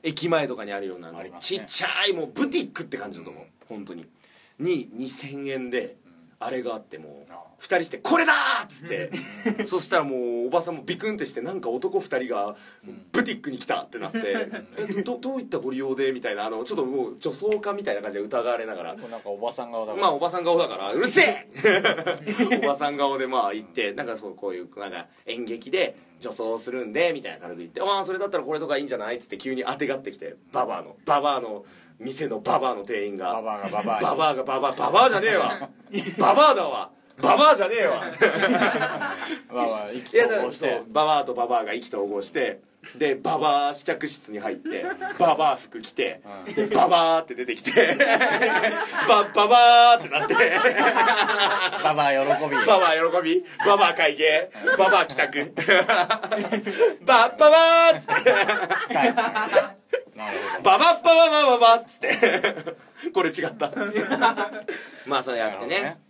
[0.03, 4.07] 駅前とかにあるようなちっちゃいもうブティックって感じのとこ本当に。
[4.59, 5.97] に2000円で
[6.43, 8.33] あれがあってもうあ2人して「これだ!」
[8.65, 9.11] っつって
[9.67, 12.57] そしたらもうおばさんもビクンってしてなんか男2人が
[13.13, 14.19] ブティックに来たってなって
[14.99, 21.47] 「えどどういったご利用で?」みたいなあのちょっともう女装家みたいな感じで疑われながらなんかおばさん顔だからまあおばさん顔だからうるせえ
[22.65, 31.65] おばさん顔でまあ行ってなんかそうこういうなんか演劇で女装するんでみたいな軽く言って「ああそれだったらこれとかいいんじゃない?」っつって急に当てがってきてババアのババアの
[31.99, 33.33] 店のババアの店員が。
[33.33, 34.07] ババアがババアに。
[34.07, 35.69] ババアがババアババアじゃねえわ。
[36.19, 36.91] ババアだわ
[37.23, 38.05] ババアじゃねえわ。
[39.53, 42.61] まあまあ意気いやだ投合しそうババアとババアが意気投合して
[42.97, 44.85] でババア試着室に入って
[45.19, 46.55] ババア服着てうん。
[46.55, 47.71] でババアって出てきて
[49.09, 50.35] バババアってなって。
[51.83, 52.57] ババア喜び。
[52.67, 53.45] ババア喜び。
[53.67, 54.51] ババア会計。
[54.79, 55.53] ババア帰宅。
[57.03, 58.33] バッババーっつって。
[58.33, 59.81] はい
[60.21, 63.73] なるほババッバババババっつってこれ違った
[65.07, 66.10] まあそれどやってねなるほどうん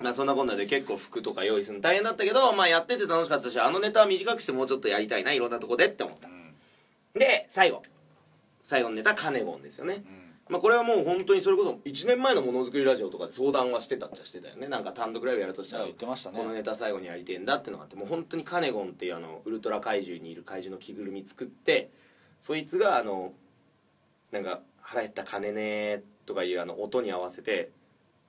[0.00, 6.28] まあそんなこんなで結構服とか用意するの大変だったけどまあやってて楽しかったしあのネタは短くしてもうちょっとやりたいないろんなとこでって思った。
[6.28, 6.54] うん。
[7.18, 7.82] で最後。
[8.62, 9.94] 最後のネタカネゴンですよね。
[9.94, 10.02] うん。
[10.50, 14.68] まあこれはもう本当にそれこそ1年前のものづくりラジオとかで相談はしてたっちゃしてたよね。
[14.68, 21.90] なんか単独ライブやるとしたらこのネタ最後にやりてえんだってのがあってもう本当にカネゴンっていうあのウルトラ怪獣にいる怪獣の着ぐるみ作って
[22.40, 23.32] そいつがあの
[24.30, 27.70] なんか腹減った金ねとかいうあの音に合わせて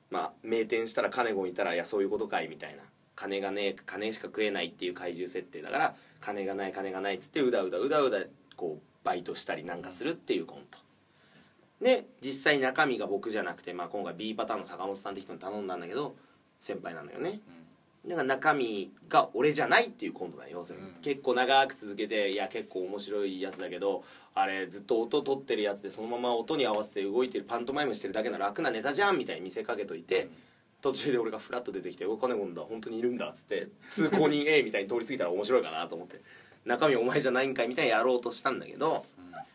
[0.10, 2.84] まあ名店したらカネゴンいたらいやそういうことかいみたいな。
[3.16, 8.20] 金がねえ金しか食えないっていう怪獣設定だから金がない金がないっつってうだうだうだうだ
[8.56, 10.80] こうバイトしたりなんかするっていうコント。
[11.82, 16.16] で実際中身が僕じゃなくて、まあ、今回 B パターンの坂本さんって人に頼んだんだけど
[16.62, 17.42] 先輩なんだよね。
[18.08, 20.94] だから中身が俺じゃないっていうコントだよ要するに、うん。
[21.02, 24.06] 結構長く続けていや結構面白いやつだけど
[24.36, 30.30] あれずっと音取ってるやつでそのまま音に合わせて動いてるパントマイムしてるだけの楽なネタじゃんみたいに見せかけといて、うん。
[30.82, 36.22] 途中で俺がフラッと出てきて「お金もんだ本当にいるんだ」っつって通行人 A みたいに通り過ぎたら面白いかなと思って
[36.64, 39.06] 中身お前じゃないんかいみたいにやろうとしたんだけど、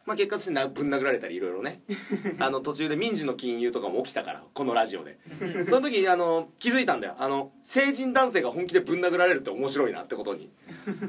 [0.06, 1.80] まあ結果としてなぶん殴られたりいろいろね。
[2.38, 5.18] あの途中で民事の金融とかも起きたからこのラジオで。
[5.68, 7.16] その時あの気づいたんだよ。
[7.18, 10.50] あの成人男性が本気でぶん殴られるって面白いなってことに。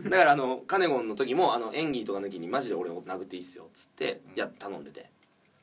[0.09, 5.09] だからあのカネゴンの時もあの演技とか抜きにマジで俺を殴っていいっすよっつってや頼んでて。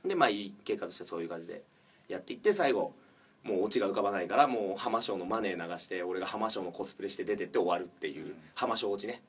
[0.05, 1.63] でまあいい結果としてそういう感じで
[2.09, 2.93] やっていって最後
[3.45, 9.23] もうオチが浮かばないからもう浜賞のマネー流して俺が浜賞のコスプレして出てって終わるっていう浜賞落ちね。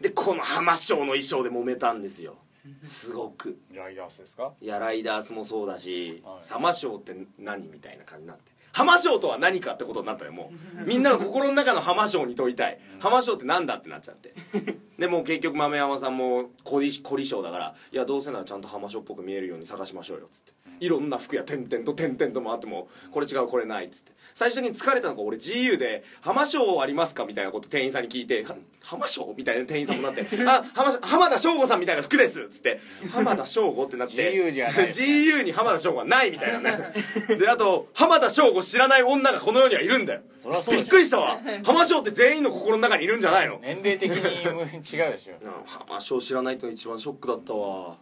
[0.00, 2.36] でこの浜賞の衣装で揉めたんですよ
[2.82, 3.58] すごく。
[3.72, 4.52] ライダースですか？
[4.60, 6.38] いやライダースもそうだし、はい。
[6.42, 10.50] サマショーって何みたいな感じになって浜ショーとは何かってことになったよも
[10.82, 10.84] う。
[10.86, 12.78] みんなの心の中の浜ショーに問いたい。
[13.00, 14.32] 浜ショーってなんだってなっちゃって。
[14.98, 20.52] でもう結局豆山さんも凝り凝り性だからいやどうせならちゃんと浜ショーっぽく見えるように探しましょうよっつって。
[20.80, 24.12] いろんな服や点々と点々と回ってもこれ違うこれないっつって。
[24.34, 32.80] 最初に疲れたのが俺 GU で「浜ショーありますか?」みたいなこと店員さんに聞いては「浜ショー?」みたいな店員さんもなって「あ浜浜田省吾さんみたいな服です」っつって
[33.12, 34.14] 「浜田省吾?」ってなって。
[34.32, 36.92] GU じゃない GU に浜田省吾はないみたいなね。
[37.38, 40.22] であと浜田省吾知らない女がこの世にはいるんだよ。
[40.42, 40.82] そりゃそうでしょ。
[40.82, 41.40] びっくりしたわ。
[41.64, 43.58] 浜省って全員の心の中にいるんじゃないの。
[43.62, 45.34] 年齢的に違うでしょ。
[45.40, 47.96] うん浜省知らないってのが一番ショックだったわ。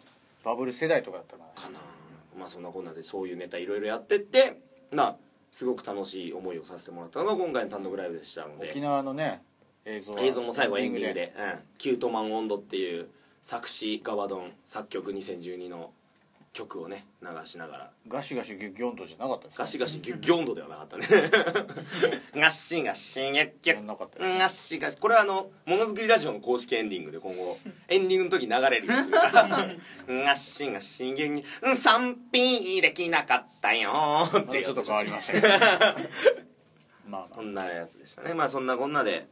[0.44, 1.80] バブル世代とかだったらかな。
[2.38, 5.16] まあそんなこんなでそういうネタいろいろやってってまあ
[5.50, 8.70] すごく楽しい思いをさせてもらったのが今回の単独ライブでしたので。
[8.70, 9.42] 沖縄のね
[9.84, 13.08] 映像は映像も最後エンディングで「うん、キュートマン温度」っていう
[13.42, 15.92] 作詞ガバドン作曲2012の
[16.52, 17.90] 曲をね流しながら。
[18.08, 21.06] ガシガシギュッギョンとじゃなかったですかガシガシギュッギョンドではなかったね。
[22.34, 23.80] ガシガシギュッギュッ。
[23.82, 24.96] なかった ガシガシ。
[24.96, 29.10] これはあのものづくりラジオの公式エンディングで今後 エンディングの時流れるやつ
[30.10, 34.42] ガシガシギュッギュッ賛否できなかったよー。
[34.42, 35.48] ってちょっと変わりましたけど。
[37.06, 38.34] まあまそんなやつでしたね。
[38.34, 39.28] まあそんなこんなで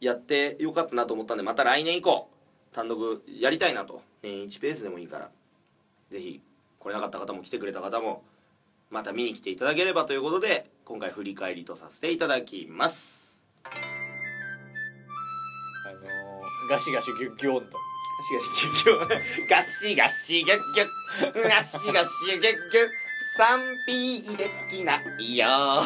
[0.00, 2.30] やってよかったなと思ったんでまた来年以降
[2.72, 4.02] 単独やりたいなと。
[4.22, 5.30] 年1ペースでもいいから
[6.10, 6.40] ぜひ
[6.78, 8.22] 来れなかった方も来てくれた方も
[8.90, 13.44] また見に来ていただければということで今回振り返りとさせていただきます。
[13.64, 13.70] あ
[15.88, 16.04] あのー
[16.68, 17.76] ガシガシギュッギョンと
[18.18, 18.50] ガシガシ
[18.84, 20.84] ギュッギュッガシガシギュッギュ
[21.32, 22.90] ッガシガシギュッギュッ
[23.36, 25.46] 賛否できないよ。
[25.48, 25.82] あ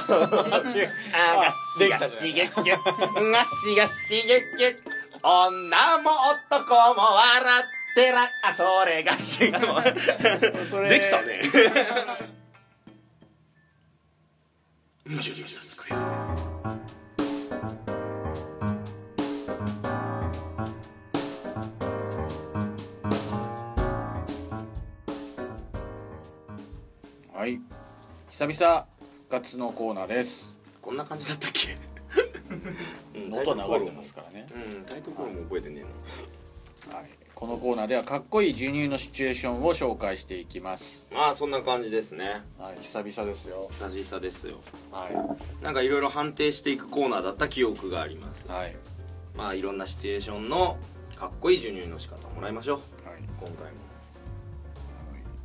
[1.36, 4.76] ガシガシギュッギュッガシガシギュッギュッ
[5.22, 6.10] 女も
[6.50, 11.40] 男も笑ってらあそれがしできたね。
[27.32, 27.60] はい。
[28.30, 28.86] 久々
[29.28, 30.56] 復活のコーナーです。
[30.80, 31.76] こんな感じだったっけ？
[33.18, 36.96] うん音は流れてますからね、うんタイトルコールも覚えてねえな。
[36.98, 37.10] はい、
[37.44, 41.06] このコーナーではかっこいい授乳のシチュエーションを紹介していきます。
[41.12, 42.42] まあそんな感じですね。
[42.58, 43.68] はい久々ですよ。
[43.72, 44.60] 久々ですよ。
[44.90, 48.46] はなんかいろいろ判定していくコーナーだった記憶があります。
[48.48, 48.74] いはい。
[49.36, 50.78] まあいろんなシチュエーションの
[51.16, 52.78] かっこいい授乳の仕方をもらいましょう。
[53.06, 53.20] はい。
[53.38, 53.46] 今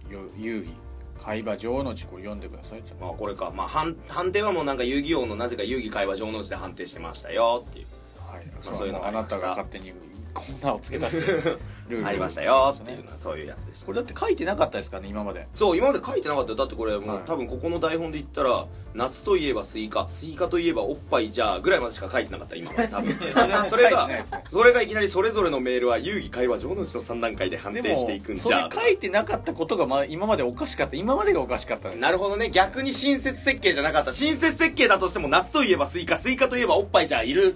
[0.08, 0.24] 回も。
[0.24, 0.74] よ遊戯。
[1.22, 2.84] 海馬女王の字これ読んでください。
[3.02, 3.52] あこれか。
[3.54, 7.88] まあ判判定はもうなんか遊戯王のなぜか遊戯会話上の字で判定してましたよっていう。
[8.26, 8.46] あはい。
[8.64, 9.92] まあそういうのがあなたが勝手に
[10.34, 11.58] こんなを付け足して
[12.06, 15.48] ありましたよっていうのはそういうやつでしたこれだって書いてなかったですからね今まで。
[15.56, 16.56] そう今まで書いてなかったよ。
[16.56, 23.14] だってこれもう、はい多分ここの台本で言ったら夏といえばスイカスイカといえばおっぱいじゃあぐらいまでしか書いてなかった今まで多分。
[23.34, 24.10] それはそれが
[24.50, 32.50] それがいきなりそれぞれのメールは遊戯会話上のうちの3段階で判で定していくんもそれじゃ書いてなかったことが、まあ、今までおかしかった今までがおかしかったなるほどね。
[32.50, 34.14] 逆に親切設計じゃなかった。
[34.14, 37.56] 親切設計だとしても夏といえばスイカスイカといえばおっぱいじゃあ いる。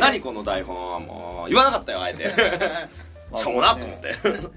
[0.00, 1.50] 何この台本はもう。
[1.50, 2.32] 言わなかったよあえて
[3.36, 4.14] しょうもなと思って。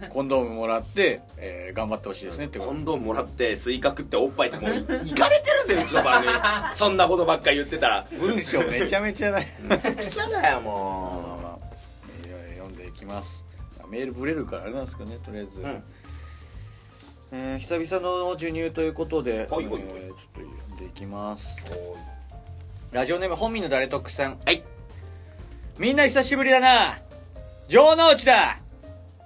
[0.09, 6.33] コンドームもらって、えー頑張ってほしいですねってコンドームもらってスイカ食っておっぱいってもういいかれてるぜうちの番組。
[6.73, 8.05] そんなことばっかり言ってたら。
[8.19, 9.45] 文章めちゃめちゃない。
[9.45, 11.57] くちゃだよまあもまあ
[12.17, 13.43] メール読んでいきます。
[13.89, 15.83] メールブレるからあれなんですかねとりあえず、うん。
[17.31, 19.89] えー久々の授乳ということで、ほいほいほい。
[19.97, 21.57] えーちょっと読んでいきます。
[22.91, 24.39] ラジオネーム本民の誰特さん。
[24.45, 24.63] はい。
[25.77, 26.99] みんな久しぶりだな。
[27.67, 28.62] 城之内だ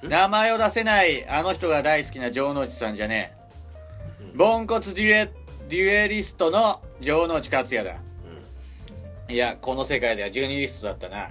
[0.03, 3.33] 名前を出せないあの人が大好きな城之内さんじゃね
[4.33, 4.37] え。
[4.37, 5.31] ポンコツデュエ
[5.69, 7.95] デュエリストの城之内克也だ。
[9.29, 11.29] いやこの世界では12リストだったな。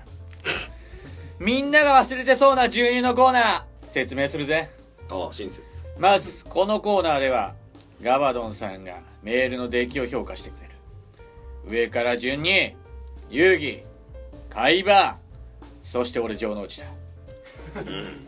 [1.39, 3.63] みんなが忘れてそうな12のコーナー
[3.93, 4.69] 説明するぜ。
[5.11, 5.63] ああ親切。
[5.99, 7.55] まずこのコーナーでは
[8.03, 10.75] ガバドンさんがメールの出来を評価してくれる。
[11.69, 12.75] 上から順に
[13.31, 13.85] 遊戯
[14.51, 15.19] 海馬
[15.83, 16.87] そして俺城之内だ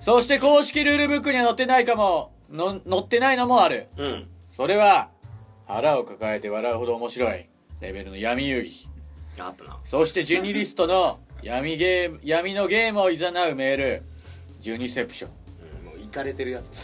[0.01, 2.33] そして公式ルールブックには載ってないかも。
[2.51, 3.89] の載ってないのもある。
[3.97, 4.29] うん。
[4.51, 5.09] それは
[5.67, 7.47] 腹を抱えて笑うほど面白い。
[7.81, 8.73] レベルの闇遊戯。
[9.47, 9.79] あったな。
[9.85, 13.19] そして12リストの 闇ゲーム闇のゲームを誘
[13.53, 14.03] うメール。
[14.63, 15.31] 12セプション。
[15.81, 16.77] うんもういかれてるやつ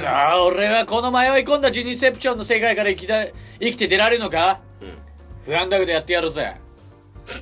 [0.00, 3.26] さあ俺はこの迷い込んだジュニセプションの世界から生きだ
[3.60, 4.60] 生きて出られるのか？
[4.80, 4.98] うん。
[5.44, 6.54] 不安だけどやってやるぜ。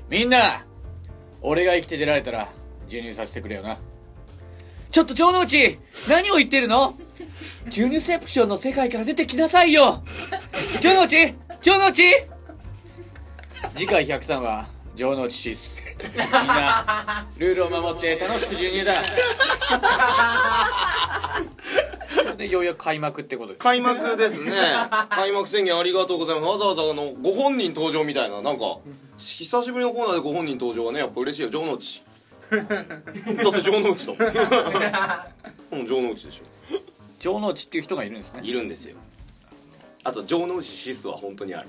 [0.08, 0.64] みんな
[1.42, 2.48] 俺が生きて出られたら
[2.86, 3.78] 授乳させてくれよな
[4.96, 5.78] ちょっと城之内
[6.08, 6.96] 何を言ってるの？
[7.68, 10.02] ジュニセプションの世界から出てきなさいよ。
[10.80, 12.26] 城之内城之内。
[13.74, 15.82] 次回103は城之内シス。
[16.16, 18.94] みんなルールを守って楽しく授乳だ。
[22.38, 24.52] でようやく開幕ってことで開幕ですね。
[25.10, 26.50] 開幕宣言ありがとうございます。
[26.52, 28.78] わざわざあのご本人登場みたいななんか
[29.18, 31.50] 久しぶりのコーナーでご本人登場はねやっぱ嬉しいよ。
[31.50, 32.02] 城之内。
[32.50, 35.80] だって城之内だもん。
[35.80, 36.44] うん城之内でしょ。
[37.18, 38.40] 城之内っていう人がいるんですね。
[38.42, 38.96] いるんですよ。
[40.04, 41.68] あと城之内シスは本当にある。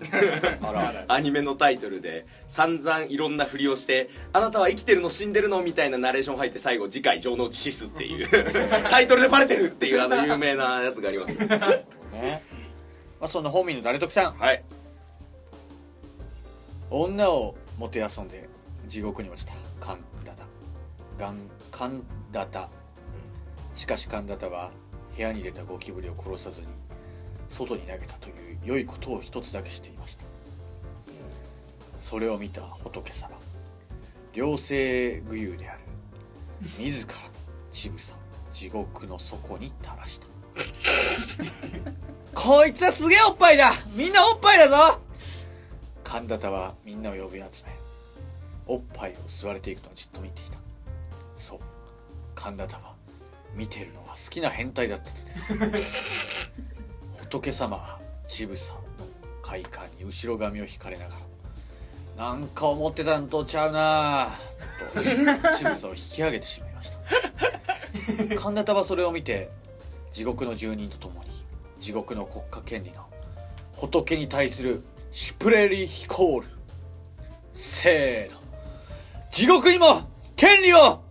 [1.07, 8.27] アニメのタイトルで散々いろんなふりをして「あなたは生きてるの死んでるの?」みたいなナレーション入って最後次回城之内シスっていう。
[8.89, 11.35] タイトルでバレてるっていうあの有名なやつがあります。
[11.35, 12.43] ね。
[13.19, 14.33] まあそんな本民の誰得さん。
[14.37, 14.63] はい。
[16.91, 18.47] 女をもてあそんで
[18.87, 20.01] 地獄に落ちた神
[21.17, 21.37] 田田ガン
[21.71, 22.69] 神田田
[23.75, 24.71] しかし神田田は
[25.15, 26.67] 部屋に出たゴキブリを殺さずに
[27.49, 30.25] 外に投げたという良いことを一つだけしていました。
[32.01, 33.31] それを見た仏様
[34.33, 35.79] 両性具有である
[36.77, 37.19] 自らの
[37.71, 38.17] 乳房を
[38.53, 40.27] 地獄の底に垂らした。
[42.33, 43.73] こいつはすげえおっぱいだ。
[43.93, 44.99] みんなおっぱいだぞ。
[46.03, 47.75] 神田田はみんなを呼び集め
[48.67, 50.56] おっぱいを吸われていくのをじっと見ていた。
[51.37, 51.59] そう。
[52.35, 52.93] 神田田は
[53.55, 54.99] 見てるのは好きな変態だっ
[55.47, 56.51] たのです
[57.19, 58.81] 仏様は乳房の
[59.41, 61.15] 快感に後ろ髪を引かれなが
[62.17, 64.35] らなんか思ってたんとちゃうな
[64.93, 68.35] と乳房を引き上げてしまいました。
[68.39, 69.49] 神田田はそれを見て
[70.11, 71.29] 地獄の住人と共に
[71.79, 73.05] 地獄の国家権利の
[73.73, 76.47] 仏に対するシュプレリヒコール。
[77.53, 78.39] せーの。
[79.31, 81.01] 地獄にも権利を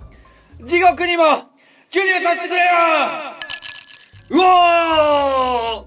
[0.63, 1.25] 地獄にも
[1.91, 2.71] 授乳させてくれよ！
[4.31, 5.85] うわ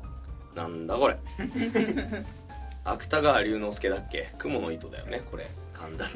[0.56, 0.58] ー！
[0.58, 1.18] なんだこれ。
[2.86, 4.30] 芥川龍之介だっけ？
[4.38, 5.48] 雲の糸だよねこれ。
[5.74, 6.12] 神田田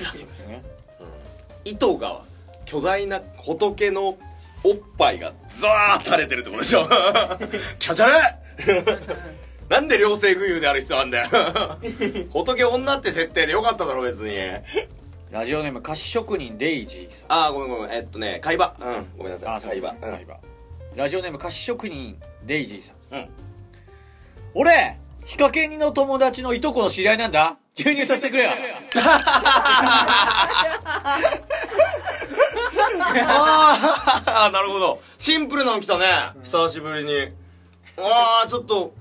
[1.65, 2.21] 糸が
[2.65, 4.17] 巨大な仏の
[4.63, 6.87] おっぱいがザーッ垂れてるってことでしょ。
[7.79, 8.99] キャチャレ！
[9.69, 11.27] なんで両性具有である必要あんだよ。
[12.31, 14.35] 仏女って設定でよかっただろ別に
[15.33, 17.33] ラジオネーム菓子職人デイジーさん。
[17.33, 17.91] ああごめんごめん。
[17.91, 18.75] えっとね海馬。
[18.79, 19.61] うんごめんなさい。
[19.61, 19.89] そう海馬。
[19.89, 19.97] うん。
[19.97, 20.35] 海馬。
[20.95, 23.15] ラジオネーム菓子職人デイジーさん。
[23.15, 23.29] うん。
[24.53, 27.57] 俺ヒカキンの友達のいとこの知り合いなんだ。
[27.75, 28.51] 授乳させてくれよ。
[33.25, 35.01] ああなるほど。
[35.17, 36.05] シンプルなの来たね。
[36.43, 37.31] 久しぶりに。
[37.97, 38.93] ああちょっと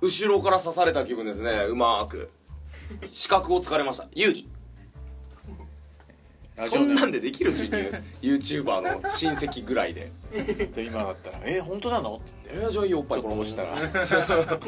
[0.00, 1.64] 後ろから刺された気分ですね。
[1.68, 2.30] うまーく。
[3.10, 4.06] 視覚を突かれました。
[4.12, 4.44] 遊戯
[6.60, 7.90] そんなんでできる授乳
[8.22, 10.12] YouTuber の親戚ぐらいで。
[10.72, 13.70] と今だったら「え本当なの?」ってえー、じゃあいいよおっぱいちょっと押したら
[14.46, 14.58] ら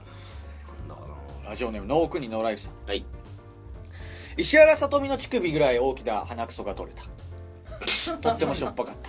[0.00, 0.18] ね。
[1.48, 2.72] ラジオネームノークニノーライフさん。
[2.86, 3.06] はい。
[4.36, 7.04] 石原さとみの乳首ぐらい大きな鼻くそが取れた。
[8.18, 9.08] とってもしょっぱかった。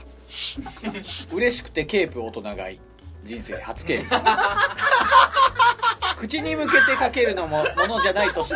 [1.35, 2.79] 嬉しくてケープ大人買い。
[3.25, 4.15] 人生初ケープ。
[6.17, 8.55] 口に向けてかけるのもものじゃないとして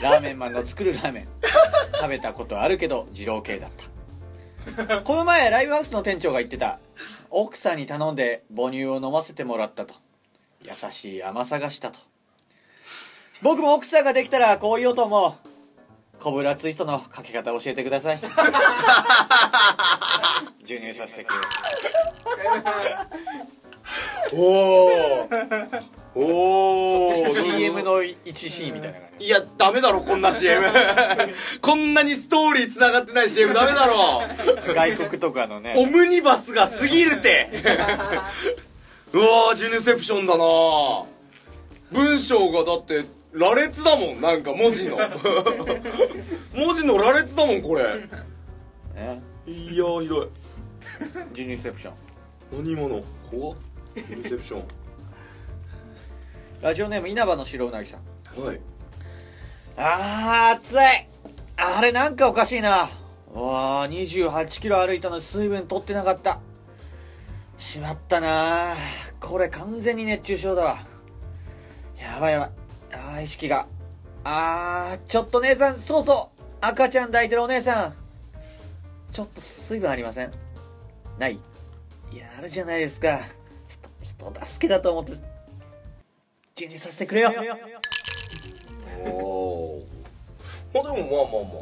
[0.00, 1.28] ラーメンマンの作るラーメン。
[1.94, 5.02] 食べたことあるけど二郎系だった。
[5.02, 6.78] この前ライブハウスの店長が言ってた。
[7.30, 9.94] 奥さんに頼んで母乳を飲ませてもらったと。
[10.62, 11.98] 優しい甘さがしたと。
[13.42, 15.32] 僕も奥さんができたらこう言おうと思う。
[16.18, 18.20] コブラツイストのかけ方教えてください。
[20.62, 21.40] 授乳させてくれ。
[24.32, 25.28] おお
[26.16, 29.26] おお CM の一シーンみたいな感じ。
[29.26, 30.66] いやダメだろこんな CM
[31.60, 34.22] こんなにストーリー繋がってない CM ダメだろ。
[34.74, 35.74] 外国とかのね。
[35.76, 37.50] オムニバスが過ぎるて。
[39.12, 40.44] うわージュネセプションだな。
[41.90, 44.96] 文章がだって羅列だもんなんか文字の。
[46.54, 47.82] 文字の羅列だもんこれ。
[48.94, 50.28] ねいやーひどい。
[51.32, 51.94] ジュニセプション。
[52.52, 53.02] 何者？
[53.30, 53.56] 怖っ。
[53.96, 54.83] ジュネセプション
[56.64, 58.40] ラジオネーム稲葉の白うなぎさん。
[58.40, 58.60] はい。
[59.76, 60.76] あー暑い。
[61.58, 62.88] あれなんかおかしいな。
[63.34, 66.40] うわー28キロ歩いたのに水分取ってなかった。
[67.58, 68.76] しまったな。
[69.20, 70.78] これ完全に熱中症だわ。
[72.00, 72.50] やばいやばい。
[72.92, 73.66] あー意識が。
[74.24, 76.44] あーちょっと姉さんそうそう。
[76.62, 77.94] 赤ちゃん抱いてるお姉さん。
[79.12, 80.30] ちょっと水分ありません。
[81.18, 81.38] ない。
[82.10, 83.20] いやあるじゃないですか。
[83.68, 85.33] ちょっと人助けだと思って
[86.56, 87.32] 授乳させてくれよ。
[89.06, 89.86] おお
[90.72, 91.60] まあでもまあまあま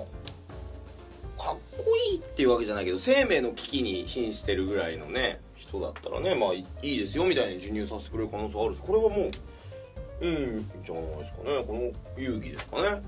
[1.38, 1.42] あ。
[1.42, 11.64] かっこいいっていうわけじゃないけど生命の危機に瀕してるぐらいのね人だったらねまあいいいですよみたいに授乳させてくれる可能性あるしこれはもういいんじゃないですかね。
[11.66, 13.02] この勇気ですかね。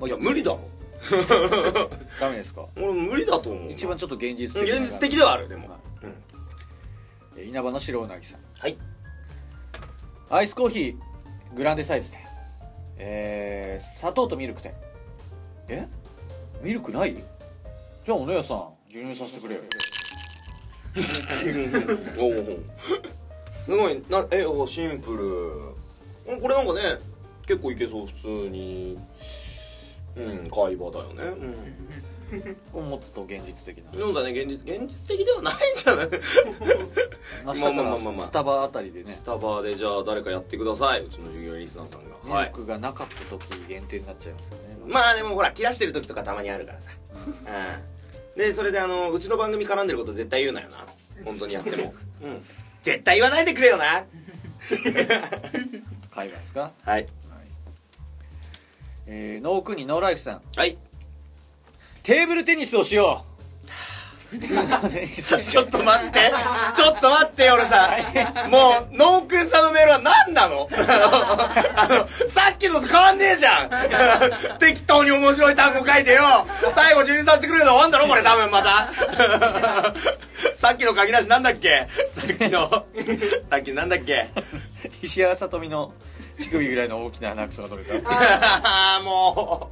[0.00, 0.08] うん。
[0.08, 0.60] いや無理だろ
[2.20, 2.66] ダメですか？
[2.76, 5.78] 俺無理だと思う一番ちょっと現実的な現実的ではあるでも、はい。
[6.02, 6.14] うん。
[7.40, 8.40] え稲葉の白うなぎさん。
[8.58, 8.76] はい
[10.28, 12.18] アイスコーヒーグランデサイズで。
[12.98, 14.74] えー、砂糖とミルクで。
[15.68, 15.86] え？
[16.62, 17.14] ミルクない？
[17.14, 19.62] じゃあお姉さん授乳させてくれよ。
[22.18, 22.32] お お
[23.64, 24.02] すごい。
[24.08, 25.12] なえおシンプ
[26.26, 26.40] ル。
[26.40, 26.98] これなんかね
[27.46, 28.06] 結構いけそう。
[28.06, 28.98] 普通に。
[30.16, 31.22] うん会話だよね
[32.72, 33.90] もっと現実的な。
[33.92, 36.08] うんそうだね現実現実的ではないんじゃない？
[37.44, 38.26] まあまあまあまあまあ。
[38.26, 39.06] スタバあたりでね。
[39.10, 41.02] スタバでじゃあ誰かやってください。
[41.02, 42.00] うちの従業員リスナーさん。
[42.28, 46.90] がミルクがなかった時限定になっちゃいますよね、まあでもほら切らしてる時とかたまにあるからさ。
[47.16, 47.34] うん。
[48.40, 50.84] でそれであのうちの番組絡んでること絶対言うなよな。
[51.24, 51.94] 本当にやっても。
[52.22, 52.44] うん。
[52.82, 54.04] 絶対言わないでくれよな。
[56.10, 56.72] 会話ですか？
[56.82, 57.06] はい。
[59.08, 60.42] えー、ノークニノーライフさん。
[60.56, 60.76] はい
[62.06, 63.24] テーブルテニスをしよ
[64.32, 64.38] う。
[64.38, 66.32] ちょっと待って。
[66.74, 67.96] ちょっと待ってよ俺さ。
[68.48, 70.68] もうノーくんさんのメールは何なの？
[71.76, 73.70] あのさっきのと変わんねえじゃん。
[74.60, 76.22] 適当に面白い単語書いてよ。
[76.76, 78.88] 最後12させてくれるの終わんだろこれ多分また。
[80.54, 81.88] さっきの書き出しなんだっけ？
[82.12, 82.86] さっきの。
[83.50, 84.28] さっきなんだっけ？
[85.02, 85.92] 石原さとみの
[86.38, 88.08] 乳首ぐらいの大きな鼻くそが取れた。
[88.10, 89.70] ああも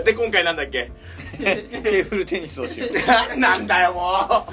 [0.00, 0.04] う。
[0.04, 0.90] で今回なんだっけ？
[1.36, 2.90] テーブルテニスをしよう。
[3.38, 4.46] なんだよも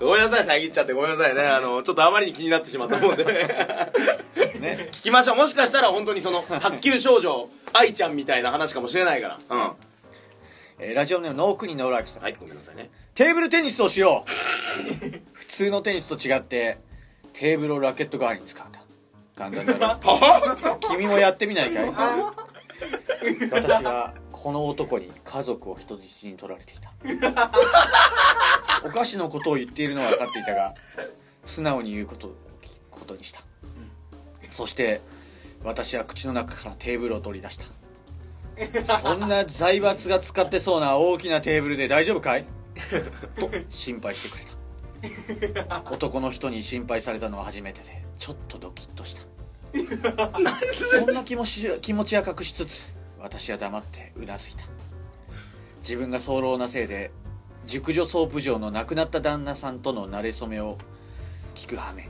[0.00, 0.04] う。
[0.06, 1.42] ごめんなさい遮っちゃってごめんなさいね。
[1.42, 3.24] あのちょっとあまりに気になってしまったもんで。
[3.24, 4.88] ね。
[4.92, 5.36] 聞きましょう。
[5.36, 9.38] もしかしたら本当にその卓球少女愛ちゃんみたいな話かもしれないから。
[9.48, 9.70] うん。
[10.78, 12.22] えーラジオネームノークニノーライフさん。
[12.22, 12.90] はいごめんなさいね。
[13.14, 14.30] テーブルテニスをしよう。
[15.32, 16.78] 普通のテニスと違って
[17.34, 18.80] テーブルをラケット代わりに使うんだ。
[19.36, 21.86] 簡単だろ君もやってみないかい？
[23.50, 26.92] 私はこの男に家族を人質に取られていた。
[28.84, 30.74] お菓子のことを言っているのは分かっていたが
[31.44, 32.34] 素直に言うこと
[32.90, 33.44] ことにした。
[34.50, 35.00] そして
[35.62, 38.98] 私は口の中からテーブルを取り出した。
[38.98, 42.44] そんな財閥が使ってそうな大きなテーブルで大丈夫かい？
[43.38, 44.28] と心配して
[45.00, 45.84] くれた。
[45.88, 49.22] 男の人に心配されたのは初めてでちょっとドキッとした。
[50.74, 52.92] そんな気持ち気持ちは隠しつつ
[53.22, 54.64] 私は黙ってうなずいた。
[55.80, 57.12] 自分が早漏なせいで
[57.64, 60.76] 熟女ソープ嬢の亡くなった旦那さんとの馴れ初めを
[61.54, 62.08] 聞く羽目に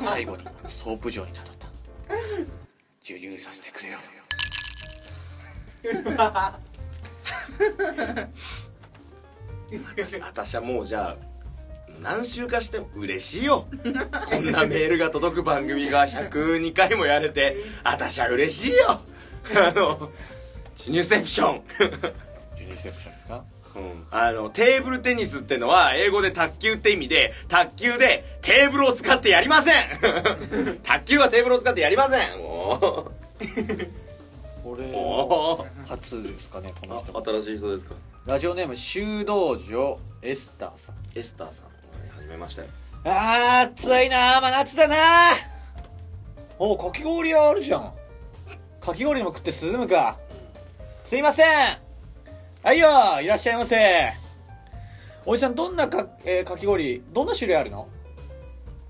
[0.00, 1.68] 最後にソープ嬢にたどった。
[3.00, 3.98] 授乳させてくれよ。
[10.20, 11.22] 私はもうじゃあ
[12.02, 13.66] 何週かしても嬉しいよ。
[14.28, 19.00] こんなメールが届く番組が102回もやれて私は嬉しいよ。
[19.50, 20.10] あの
[20.76, 21.62] ジュニセプション。
[21.68, 23.44] 授乳セプションですか？
[23.76, 24.06] うん。
[24.10, 29.74] あのテーブルテニスってのは英語で卓球って意味で卓球でテーブルを使ってやりません。
[30.82, 32.38] 卓球はテーブルを使ってやりません。
[32.38, 33.10] も
[34.62, 34.86] これ
[35.88, 37.12] 初ですかねこの人。
[37.20, 37.94] ー新しい人ですか？
[38.26, 40.94] ラジオネーム修道女エスターさん。
[41.18, 41.66] エスターさん。
[41.66, 41.72] は
[42.22, 42.62] じめまして
[43.04, 44.96] あー暑いな真夏だな
[46.58, 47.92] おかき氷屋あるじゃん
[48.84, 50.18] かき氷も食って涼むか。
[51.04, 51.46] すいません。
[52.64, 52.88] はいよ
[53.22, 54.12] いらっしゃいませ。
[55.24, 57.86] おじさんどんなか,、えーかき氷どんな種類あるの？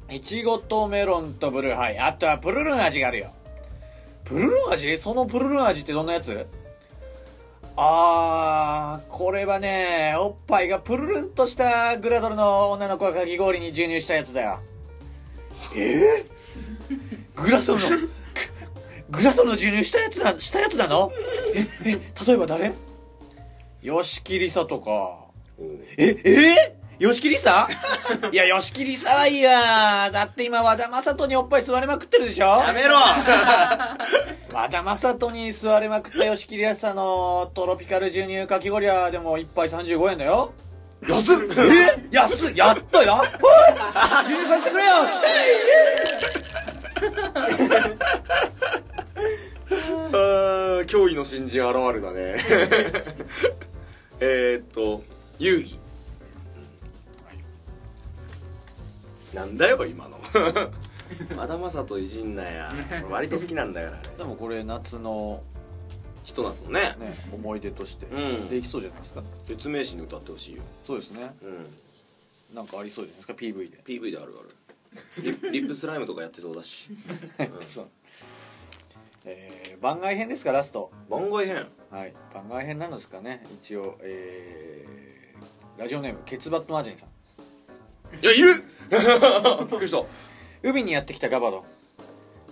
[0.09, 1.77] いちごとメロンとブルー。
[1.77, 3.35] ハイあとはプルルン味があるよ。
[4.25, 4.97] プルルン味？
[4.97, 6.47] そのプルルン味ってどんなやつ？
[7.77, 14.61] あー、これはね、おっぱいがプルルンとしたグラドルの女の子がかき氷に授乳したやつだよ。
[15.77, 18.09] えー、グラドルの、
[19.13, 21.13] ググラドルの授乳したやつな、したやつなの？
[21.55, 21.91] え、え、
[22.27, 22.73] 例えば誰？
[23.83, 25.19] 吉木りさとか。
[25.99, 26.75] え、え？
[26.99, 27.69] ー、吉木りさ
[28.33, 30.11] いや、吉木りさはいいや。
[30.11, 32.47] だって今和田正人におっぱい吸われまくってるでしょ？
[32.47, 32.95] やめろ。
[34.53, 40.53] 和田正人に吸われまくった吉木りさのトロピカル授乳かき氷屋でも1杯35円だよ。
[41.07, 41.37] 安っ。
[41.59, 42.09] え？
[42.13, 42.53] 安っ。
[42.57, 43.39] やったやっぱ
[44.23, 44.93] 授乳させてくれよ
[50.13, 52.37] あー驚異の新人現るだね。
[54.21, 55.03] えーっと
[55.39, 55.79] 遊戯
[59.35, 60.21] なんだよ今の。
[61.37, 62.73] 和田正人いじんなや。
[63.11, 65.43] 割と好きなんだからでもこれ夏の
[66.25, 66.97] ひと夏のね。
[66.99, 68.07] ね思い出として。
[68.07, 68.49] うん。
[68.49, 69.23] できそうじゃないですか。
[69.47, 70.63] 説明誌に歌ってほしいよ。
[70.87, 71.35] そうですね。
[71.43, 71.47] う
[72.53, 72.55] ん。
[72.55, 73.79] なんかありそうじゃないですか？PV で。
[73.85, 74.55] PV であるある。
[75.23, 76.91] リッリップスライムとかやってそうだし、
[77.41, 77.49] うん。
[77.67, 77.89] そう
[79.25, 80.93] えー番外編ですかラスト。
[81.11, 81.67] 番外編。
[81.91, 82.15] はい。
[82.33, 83.45] 番外編なのですかね。
[83.63, 87.09] 一応えーラジオネームケツバットマジンさん。
[88.21, 88.65] いやいる。
[89.71, 90.05] びっくりした。
[90.63, 91.65] 海にやってきたガバドン。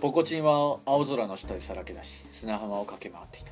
[0.01, 3.51] ポコチンは青空の下でさらけ出し砂浜を駆け回っていた。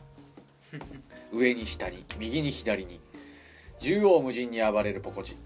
[1.31, 2.99] 上に下に右に左に
[3.79, 5.37] 縦横無尽に暴れるポコチン。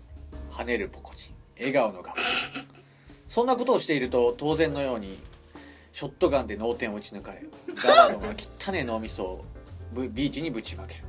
[0.52, 1.34] 跳ねるポコチン。
[1.58, 2.16] 笑顔のガバ
[2.56, 2.66] ドン。
[3.28, 5.18] そんなことをしていると当然のように
[5.94, 8.30] ショットガンで脳天を撃ち抜かれガバドンが
[8.60, 9.46] 汚ね脳みそを
[9.94, 11.04] ブビーチにぶちまける。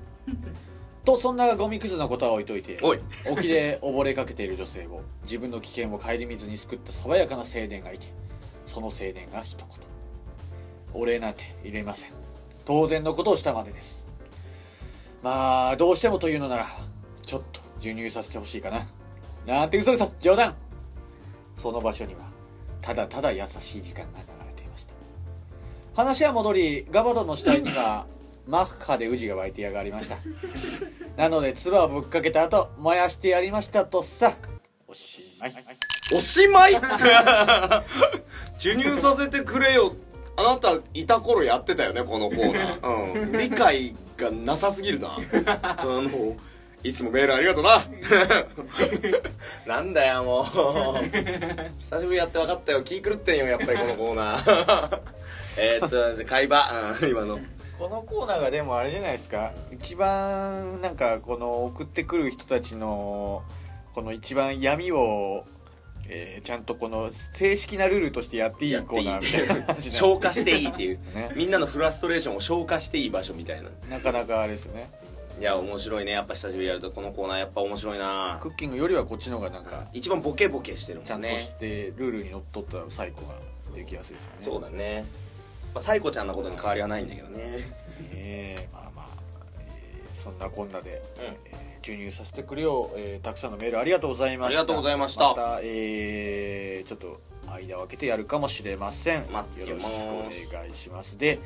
[1.07, 3.01] とそんなゴミクズのことは置いといておい。
[3.30, 8.12] 沖で溺れかけている女性を自分の危険を顧みずに救った爽やかな青年がいて
[8.66, 9.66] その青年が一言。
[10.93, 12.11] お礼なんて入れません。
[12.66, 14.07] 当然のことをしたまでです。
[15.22, 16.66] まあどうしてもというのなら
[17.22, 18.87] ちょっと授乳させてほしいかな。
[19.47, 20.55] なんて嘘嘘冗談。
[21.57, 22.20] その場所には
[22.82, 24.34] ただただ優しい時間が流
[25.95, 28.07] 話は戻りガバドンの死体には
[28.47, 30.16] マッハでウジが湧いてやがりました。
[31.16, 34.34] なので唾をぶっかけた後燃やしてやりましたとさ。
[34.86, 35.55] おしまい。
[36.14, 36.74] おしまい？
[38.59, 39.95] 授乳させてくれよ。
[40.36, 45.16] あなたいた頃やってたよねこのコーナー、 うん、理解がなさすぎるな。
[45.61, 46.36] あの
[46.82, 47.82] いつもメールありがとうな。
[49.66, 50.45] なんだよもう。
[51.80, 52.82] 久しぶりやって分かったよ。
[52.82, 54.99] 気狂ってんよやっぱりこのコーナー
[55.57, 57.39] えーっとじゃあ会話、うん、今の。
[57.79, 59.53] このコーナーがでもあれじゃないですか。
[59.73, 63.43] 一番なんかこの送ってくる人たちの
[63.95, 65.45] この一番闇を、
[66.09, 70.99] えーちゃんとこの正式なルールとしてやっていいコーナーみたいな 消化していいっていう。
[71.15, 71.33] ね。
[71.35, 74.91] みんなのフラストレーションを消化していい場所みたいななかなかあれですよね。
[75.41, 76.13] いや面白いね。
[76.13, 78.39] やっぱ久しぶりやるとこのコーナーやっぱ面白いな。
[78.41, 83.35] クッキングよりはこっちの方がなんか一番ボケボケしてるもちゃんとんねしてルールにのっとったサイコが
[83.75, 84.45] できやすいですよね。
[84.45, 85.05] そうだね、
[85.75, 87.43] まあ、サイコちゃんのことに変わりはないんだけどね。
[87.43, 87.64] ね
[88.14, 88.68] え。
[88.72, 89.09] まあまあ、
[89.59, 91.25] えーそんなこんなで、うん。
[91.25, 94.61] えー注入させてくれよ、えーたくさんのメールありがとうございました。
[94.61, 95.29] ありがとうございました。
[95.29, 97.20] また、えーちょっと
[97.53, 99.25] 間を空けてやるかもしれません。
[99.25, 99.27] よ
[99.59, 100.49] ろします。
[100.49, 101.18] くお願いします。
[101.18, 101.41] で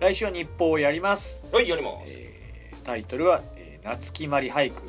[0.00, 4.82] 来週は日報をやります、はいよりもえータイトルは「えー夏木まり俳句」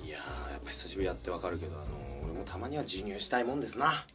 [0.06, 1.88] いやーやっぱ久しぶりやってわかるけどあのー
[2.26, 4.06] 俺もたまには授乳したいもんですな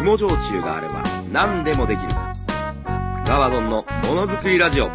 [0.00, 1.02] 芋焼酎があれば
[1.32, 2.08] 何でもできる。
[3.26, 4.86] ガバドンのものづくりラジオ。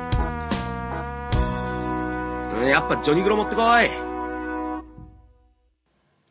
[2.66, 3.90] やっぱジョニグロ持ってこい。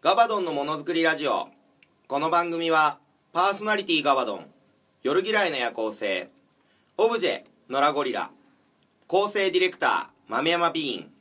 [0.01, 1.49] ガバドンのものづくりラジオ。
[2.09, 2.99] この番組は
[3.35, 4.47] パーソナリティガバドン
[5.03, 6.31] 夜嫌いな夜行性。
[6.97, 8.31] オブジェノラゴリラ。
[9.07, 11.12] 構成ディレクター豆山ビーン。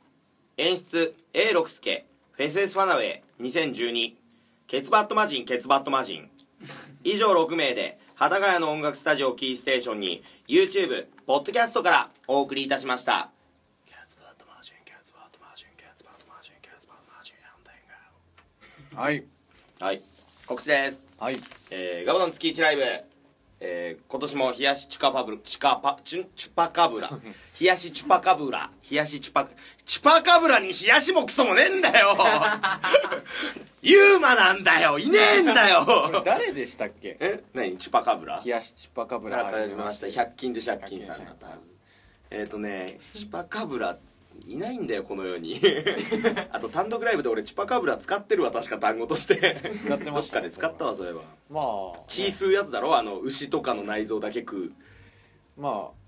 [0.58, 2.04] 演出 A 六輔。
[2.32, 4.14] フェスエスファナウェイ2012
[4.66, 6.30] ケツバットマジンケツバットマジン。
[7.04, 13.30] 以上6名で幡ヶ谷の音楽スタジオキーステーションに YouTube ポッドキャストからお送りいたしました。
[13.86, 19.24] ケツバットマジンケツバットマジンケツバットマジンケツバットマジンはい。
[19.80, 20.02] はい。
[20.46, 21.08] 告知です。
[21.18, 21.40] はい。
[21.70, 22.82] えーガバドン月1ライブ、
[23.64, 27.08] えー今年も冷やしチュカパブルチュカパチュチュパカブラ。
[27.60, 28.70] 冷やしチュパカブラ。
[28.90, 29.48] 冷やしチュパ
[29.84, 32.16] チュパカブラに冷やしもクソもねえんだよ。
[33.82, 34.98] ユーマなんだよ。
[34.98, 36.22] いねえんだよ。
[36.24, 37.16] 誰でしたっけ？
[37.20, 37.42] え？
[37.54, 37.76] 何？
[37.78, 38.40] チュパカブラ？
[38.44, 40.06] 冷やしチュパカブラ始めました。
[40.08, 41.60] 100均で借金さんだったはず。
[42.30, 43.96] えっ、とね チュパカブラ
[44.46, 45.60] いないんだよこの世に。
[46.50, 49.60] あと単独ライブで俺チュパカブラ使ってるわ確か単語として。
[49.84, 51.22] 使ってましたどっかで使ったわそういえば。
[51.50, 51.60] ま
[51.96, 54.72] あ血吸うやつだろあの牛とかの内臓だけ食う。
[55.56, 56.02] まあ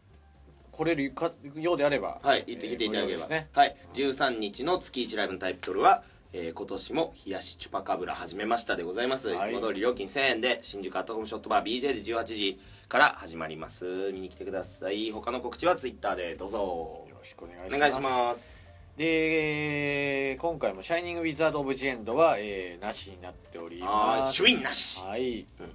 [0.73, 2.21] 来れるかようであれば。
[2.23, 3.49] はい行ってきていただければ、えーね。
[3.53, 9.51] はい13日の月1ライブのタイトルは、えー今年も冷やしチュパカブラ始めましたでございます、はい。
[9.53, 14.13] い、つも通り料金1000円で新宿アットホームショットバー BJ で18時から始まります。
[14.13, 15.11] 見に来てください。
[15.11, 16.59] 他の告知はツイッターでどうぞ。
[16.59, 17.77] よろしくお願いします。
[17.77, 18.55] お願いします
[18.97, 24.43] で今回も「シャイニング・ウィザード・オブ・ジ・エンドは」えーなしになっております。
[24.43, 25.03] あーシュインなし。
[25.03, 25.73] はい、うん。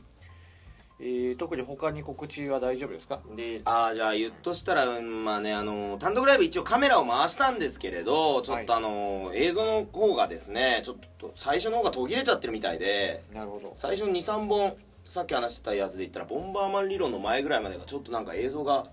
[1.01, 3.19] えー特に他に告知は大丈夫ですか？
[3.35, 13.73] でああじゃあ言っとしたらうんまあねあの単独ライブ一応カメラを回したんですけれどちょっとあの、映像の方がですねちょっと最初の方が途切れちゃってるみたいでなるほど。
[13.75, 18.85] 最初に23本さっき話してたやつで言ったらボンバーマン理論の前ぐらいまでがちょっとなんか映像が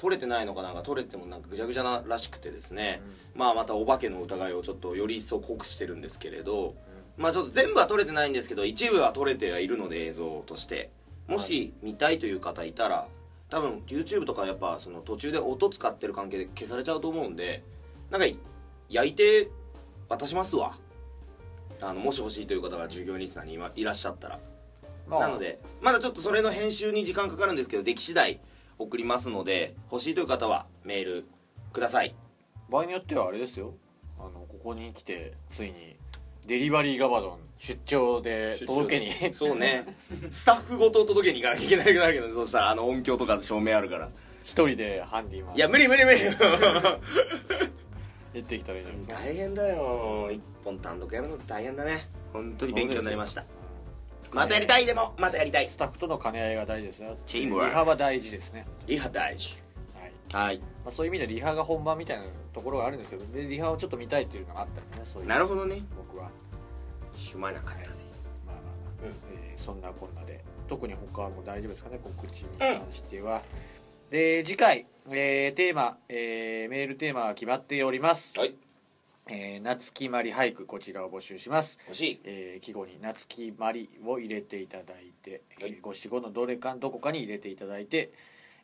[0.00, 3.02] 撮れてないのかなんか撮れてもなんかぐちゃぐちゃならしくてですね、
[3.34, 6.74] まあまたお化けの疑いをちょっとより一層濃くしてるんですけれど、
[7.18, 10.90] まあちょっと全部は撮れてないんですけど一部は撮れてはいるので映像として。
[11.30, 13.06] もし見たいという方いたら
[13.50, 17.62] 多分 YouTube とかやっぱその途中で音使ってる関係で消されちゃうと思うんで
[18.10, 18.26] なんか
[18.88, 19.48] 焼いて
[20.08, 20.74] 渡しますわ
[21.80, 24.40] あのもし欲しいという方が従業員リスナーに今いらっしゃったら。
[25.08, 25.20] まあ。
[25.20, 28.40] なのでまだちょっとそれの編集に時間かかるんですけどでき次第
[28.80, 31.26] 送りますので欲しいという方はメール
[31.72, 32.14] ください。
[32.70, 33.74] 場合によってはあれですよ。
[34.18, 35.96] あのここに来てついに
[36.46, 39.34] デリバリーガバドン出張で届けに。
[39.34, 39.86] そうね。
[40.30, 44.08] スタッフごと届けに行かなきゃいけなくなるけどねそうしたらあの音響とかで照明あるから。
[44.42, 46.18] 一人でハンディマンいや無理無理無理。
[48.32, 49.06] 出てきたらいいのに。
[49.06, 50.30] 大変だよ。
[50.32, 52.08] 一本単独やるのって大変だね。
[52.32, 53.44] 本当に勉強になりました
[54.32, 55.14] またやりたいでも。
[55.18, 55.68] またやりたい。
[55.68, 57.70] スタッフとの兼ね合いが大事ですよチームワーク。
[57.70, 58.66] リハは大事ですね。
[58.86, 59.56] リハ大事。
[60.32, 60.46] はい。
[60.46, 60.58] はい。
[60.58, 63.20] まあ、そういう意味でリハが本番みたいなところがあるんですよ。
[63.32, 65.02] でリハをちょっと見たいっていうのがあったんでね。
[65.04, 65.28] そういう。
[65.28, 65.82] なるほどね。
[65.96, 66.30] 僕は。
[67.16, 68.04] しゅまなかったぜ。
[68.46, 68.64] まあまあ
[69.02, 69.14] まあ、うん。
[69.36, 70.42] えーそんなこんなで。
[70.68, 71.98] 特に他も大丈夫ですかね。
[72.02, 73.42] 告知に関しては、
[74.10, 78.54] で次回、えーテーマ、えーメールテーマが決まっております、はい
[79.28, 81.78] えー夏決まり俳句こちらを募集します。
[81.86, 82.20] 欲しい。
[82.24, 85.70] えー季語に「夏決まり」を入れていただいて、はい。
[85.70, 88.10] えー五七五のどれかどこかに入れていただいて、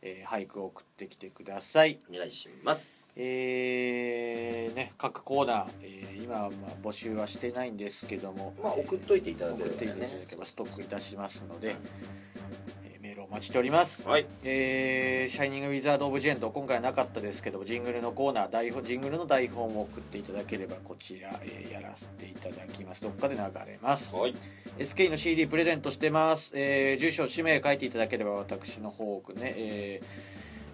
[0.03, 1.99] えー俳句を送ってきてください。
[2.11, 3.15] お願いします。
[3.17, 11.77] えーね、各コーナー、えー今はまあ募集はしてないんですけども、まあ送っといていただければ送っていただねければストックいたしますので、
[13.37, 14.27] 待ちしております、はい。
[14.45, 23.03] えーシャイニング・ウィザード・オブ・ジェンド今回はなかったですけどもジングルのコーナー台本ジングルの台本を送っていただければこちら、えーやらせていただきます。
[23.03, 24.15] どっかで流れます。
[24.15, 24.35] はい。
[24.79, 30.07] SK の CD プレゼントしてます、えー住所氏名書いていただければ私の方ね、えー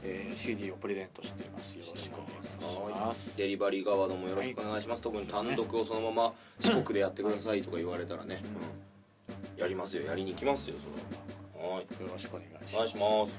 [0.04, 1.72] えー CD をプレゼントしています。
[1.72, 3.36] よろしくお願いします。
[3.36, 8.40] デリバリー側どもよろしくお願いします、特に単独をそのまま四国でやってくださいとか言われたらね、
[9.56, 9.60] うん。
[9.60, 10.04] やりますよ。
[10.04, 12.02] やりに行きますよそれははい。
[12.02, 12.88] よろしくお願いします。
[12.88, 13.36] します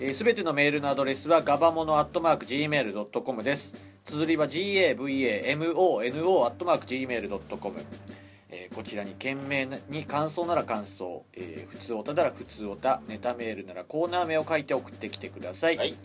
[0.00, 3.96] えーすべ、てのメールのアドレスはガバモノアットマーク Gmail.com です。
[4.06, 7.76] 綴りは GAVAMONO アットマーク Gmail.com
[8.48, 15.96] えーこちらに件名に感想なら感想、えー普通おたなら普通おたネタメールならコーナー名を書いて送ってきてください、はい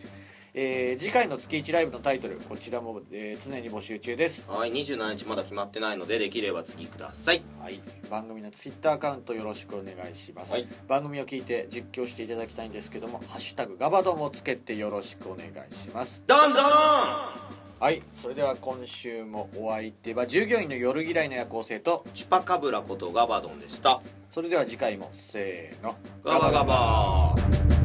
[0.54, 7.42] えー次回の月1ライブのタイトルこちらも、えー常に募集中です、はい27日まだ決まってないのでできれば次ください。
[7.58, 7.80] はい、
[8.10, 10.66] 番組のツイッターアカウントよろしくお願いします、はい。
[10.86, 16.22] 番組を聞いて実況していただきたいんですけども「ハッシュタグガバドン」をつけてよろしくお願いします。
[16.26, 18.02] どんどんはい。
[18.20, 24.02] それでは今週もお相手は従業員の夜嫌いの夜行性とチュパカブラことガバドンでした。
[24.30, 25.96] それでは次回もせーの。
[26.22, 27.81] ガバガバ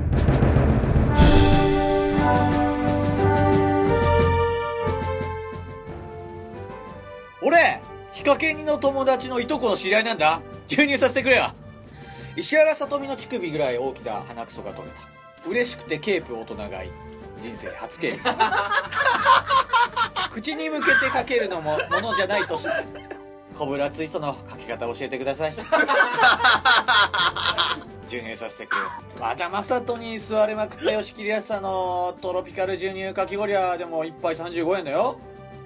[7.41, 10.41] 俺ヒカケニの友達のいとこの知り合いなんだ。
[10.67, 11.51] 注入させてくれよ。
[12.35, 15.49] 石原さとみの乳首ぐらい大きな鼻くそが取れた。
[15.49, 16.91] 嬉しくてケープ大人買い。
[17.41, 18.29] 人生初ケープ。
[20.33, 22.67] 口に向けてかけるのもものじゃないとす
[23.57, 25.55] コブラツイストのかけ方教えてください。
[28.05, 28.81] 授乳させてくれ。
[29.19, 35.17] またまさとに座れまくった吉木りやさのトロピカル授乳かき氷はでも1杯35円だよ。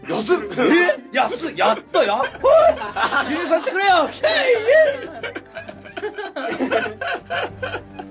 [0.08, 0.38] 安っ！
[0.58, 0.98] え？
[1.14, 1.56] 安っ！
[1.56, 2.22] やったやっ！
[2.22, 2.28] ぱ
[3.26, 3.92] 授乳させてくれよ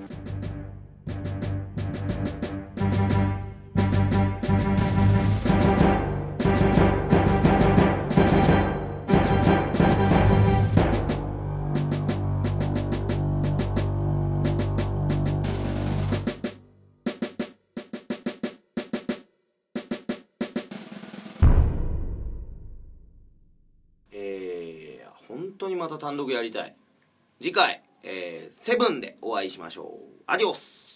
[25.97, 26.75] 単独やりたい。
[27.41, 30.23] 次回、えー、セブンでお会いしましょう。
[30.27, 30.90] アディオス。